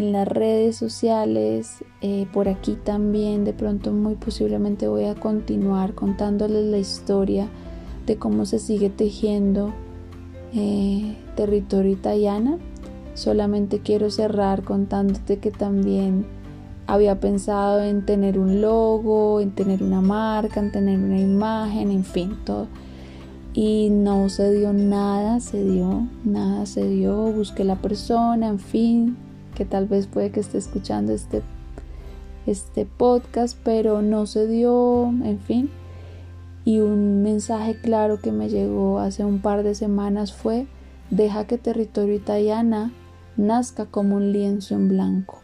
en 0.00 0.12
las 0.12 0.26
redes 0.26 0.76
sociales, 0.76 1.84
eh, 2.00 2.26
por 2.32 2.48
aquí 2.48 2.78
también, 2.82 3.44
de 3.44 3.52
pronto 3.52 3.92
muy 3.92 4.14
posiblemente 4.14 4.88
voy 4.88 5.04
a 5.04 5.14
continuar 5.14 5.94
contándoles 5.94 6.64
la 6.64 6.78
historia 6.78 7.48
de 8.06 8.16
cómo 8.16 8.46
se 8.46 8.58
sigue 8.58 8.88
tejiendo 8.88 9.74
eh, 10.54 11.16
territorio 11.36 11.92
italiana. 11.92 12.58
Solamente 13.12 13.80
quiero 13.80 14.10
cerrar 14.10 14.62
contándote 14.62 15.38
que 15.38 15.50
también 15.50 16.24
había 16.86 17.20
pensado 17.20 17.82
en 17.82 18.06
tener 18.06 18.38
un 18.38 18.62
logo, 18.62 19.40
en 19.40 19.50
tener 19.50 19.82
una 19.82 20.00
marca, 20.00 20.60
en 20.60 20.72
tener 20.72 20.98
una 20.98 21.20
imagen, 21.20 21.90
en 21.90 22.04
fin, 22.04 22.38
todo 22.44 22.68
y 23.52 23.90
no 23.90 24.28
se 24.28 24.52
dio 24.52 24.72
nada, 24.72 25.40
se 25.40 25.62
dio, 25.62 26.06
nada 26.24 26.66
se 26.66 26.88
dio, 26.88 27.32
busqué 27.32 27.64
la 27.64 27.76
persona, 27.76 28.48
en 28.48 28.60
fin, 28.60 29.16
que 29.60 29.66
tal 29.66 29.86
vez 29.86 30.06
puede 30.06 30.30
que 30.30 30.40
esté 30.40 30.56
escuchando 30.56 31.12
este, 31.12 31.42
este 32.46 32.86
podcast, 32.86 33.58
pero 33.62 34.00
no 34.00 34.24
se 34.24 34.46
dio, 34.46 35.04
en 35.22 35.38
fin. 35.38 35.68
Y 36.64 36.80
un 36.80 37.22
mensaje 37.22 37.78
claro 37.78 38.22
que 38.22 38.32
me 38.32 38.48
llegó 38.48 39.00
hace 39.00 39.22
un 39.22 39.42
par 39.42 39.62
de 39.62 39.74
semanas 39.74 40.32
fue, 40.32 40.66
deja 41.10 41.46
que 41.46 41.58
territorio 41.58 42.14
italiana 42.14 42.90
nazca 43.36 43.84
como 43.84 44.16
un 44.16 44.32
lienzo 44.32 44.76
en 44.76 44.88
blanco. 44.88 45.40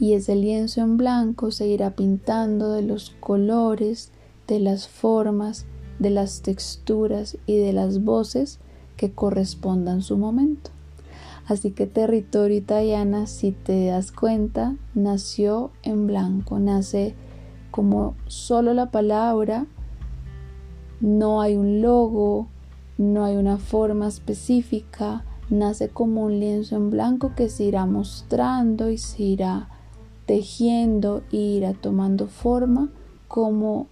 Y 0.00 0.14
ese 0.14 0.34
lienzo 0.34 0.80
en 0.80 0.96
blanco 0.96 1.52
se 1.52 1.68
irá 1.68 1.90
pintando 1.90 2.72
de 2.72 2.82
los 2.82 3.10
colores, 3.20 4.10
de 4.48 4.58
las 4.58 4.88
formas, 4.88 5.66
de 6.00 6.10
las 6.10 6.42
texturas 6.42 7.38
y 7.46 7.58
de 7.58 7.72
las 7.72 8.02
voces 8.02 8.58
que 8.96 9.12
correspondan 9.12 10.02
su 10.02 10.18
momento. 10.18 10.72
Así 11.48 11.70
que 11.70 11.86
territorio 11.86 12.58
italiana, 12.58 13.26
si 13.26 13.52
te 13.52 13.86
das 13.86 14.12
cuenta, 14.12 14.76
nació 14.94 15.70
en 15.82 16.06
blanco, 16.06 16.58
nace 16.58 17.14
como 17.70 18.14
solo 18.26 18.74
la 18.74 18.90
palabra 18.90 19.66
no 21.00 21.40
hay 21.40 21.56
un 21.56 21.80
logo, 21.80 22.48
no 22.96 23.24
hay 23.24 23.36
una 23.36 23.58
forma 23.58 24.08
específica, 24.08 25.24
nace 25.48 25.88
como 25.88 26.24
un 26.24 26.40
lienzo 26.40 26.76
en 26.76 26.90
blanco 26.90 27.32
que 27.36 27.48
se 27.48 27.64
irá 27.64 27.86
mostrando 27.86 28.90
y 28.90 28.98
se 28.98 29.22
irá 29.22 29.68
tejiendo 30.26 31.22
e 31.32 31.36
irá 31.36 31.72
tomando 31.72 32.26
forma 32.26 32.90
como 33.28 33.86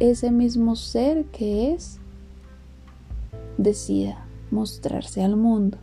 ese 0.00 0.30
mismo 0.30 0.76
ser 0.76 1.24
que 1.26 1.72
es 1.72 2.00
decida 3.56 4.26
mostrarse 4.50 5.22
al 5.22 5.36
mundo. 5.36 5.78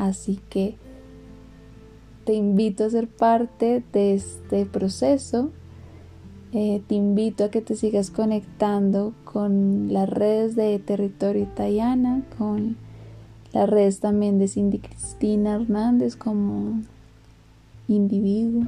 Así 0.00 0.40
que 0.48 0.76
te 2.24 2.32
invito 2.32 2.84
a 2.84 2.90
ser 2.90 3.06
parte 3.06 3.84
de 3.92 4.14
este 4.14 4.64
proceso. 4.64 5.50
Eh, 6.52 6.82
te 6.86 6.94
invito 6.94 7.44
a 7.44 7.50
que 7.50 7.60
te 7.60 7.76
sigas 7.76 8.10
conectando 8.10 9.12
con 9.24 9.92
las 9.92 10.08
redes 10.08 10.56
de 10.56 10.78
Territorio 10.78 11.42
Italiana, 11.42 12.24
con 12.38 12.78
las 13.52 13.68
redes 13.68 14.00
también 14.00 14.38
de 14.38 14.48
Cindy 14.48 14.78
Cristina 14.78 15.56
Hernández 15.56 16.16
como 16.16 16.80
individuo. 17.86 18.62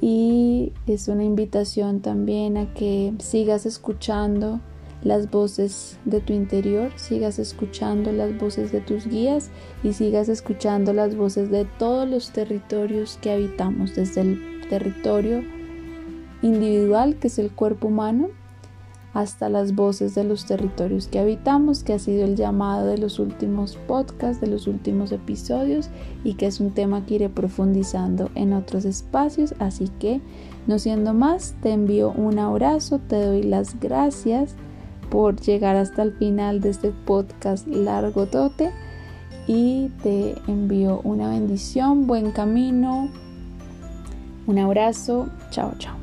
Y 0.00 0.72
es 0.86 1.08
una 1.08 1.24
invitación 1.24 2.00
también 2.00 2.56
a 2.56 2.72
que 2.72 3.12
sigas 3.18 3.66
escuchando 3.66 4.60
las 5.04 5.30
voces 5.30 5.98
de 6.04 6.20
tu 6.20 6.32
interior, 6.32 6.92
sigas 6.96 7.38
escuchando 7.38 8.12
las 8.12 8.36
voces 8.38 8.70
de 8.72 8.80
tus 8.80 9.06
guías 9.06 9.50
y 9.82 9.92
sigas 9.92 10.28
escuchando 10.28 10.92
las 10.92 11.16
voces 11.16 11.50
de 11.50 11.64
todos 11.64 12.08
los 12.08 12.30
territorios 12.30 13.18
que 13.20 13.32
habitamos, 13.32 13.94
desde 13.94 14.20
el 14.20 14.68
territorio 14.68 15.42
individual, 16.42 17.16
que 17.16 17.28
es 17.28 17.38
el 17.38 17.50
cuerpo 17.50 17.88
humano, 17.88 18.28
hasta 19.14 19.50
las 19.50 19.74
voces 19.74 20.14
de 20.14 20.24
los 20.24 20.46
territorios 20.46 21.06
que 21.06 21.18
habitamos, 21.18 21.84
que 21.84 21.92
ha 21.92 21.98
sido 21.98 22.24
el 22.24 22.34
llamado 22.34 22.86
de 22.86 22.96
los 22.96 23.18
últimos 23.18 23.76
podcasts, 23.86 24.40
de 24.40 24.46
los 24.46 24.66
últimos 24.66 25.12
episodios 25.12 25.90
y 26.24 26.34
que 26.34 26.46
es 26.46 26.60
un 26.60 26.70
tema 26.70 27.04
que 27.04 27.16
iré 27.16 27.28
profundizando 27.28 28.30
en 28.34 28.54
otros 28.54 28.86
espacios. 28.86 29.54
Así 29.58 29.88
que, 29.98 30.22
no 30.66 30.78
siendo 30.78 31.12
más, 31.12 31.54
te 31.60 31.72
envío 31.72 32.10
un 32.12 32.38
abrazo, 32.38 33.00
te 33.00 33.22
doy 33.22 33.42
las 33.42 33.78
gracias 33.80 34.56
por 35.12 35.38
llegar 35.38 35.76
hasta 35.76 36.02
el 36.02 36.12
final 36.14 36.62
de 36.62 36.70
este 36.70 36.90
podcast 36.90 37.66
largo 37.66 38.24
tote 38.24 38.70
y 39.46 39.90
te 40.02 40.34
envío 40.48 41.02
una 41.04 41.28
bendición, 41.28 42.06
buen 42.06 42.32
camino, 42.32 43.10
un 44.46 44.58
abrazo, 44.58 45.28
chao 45.50 45.74
chao. 45.78 46.01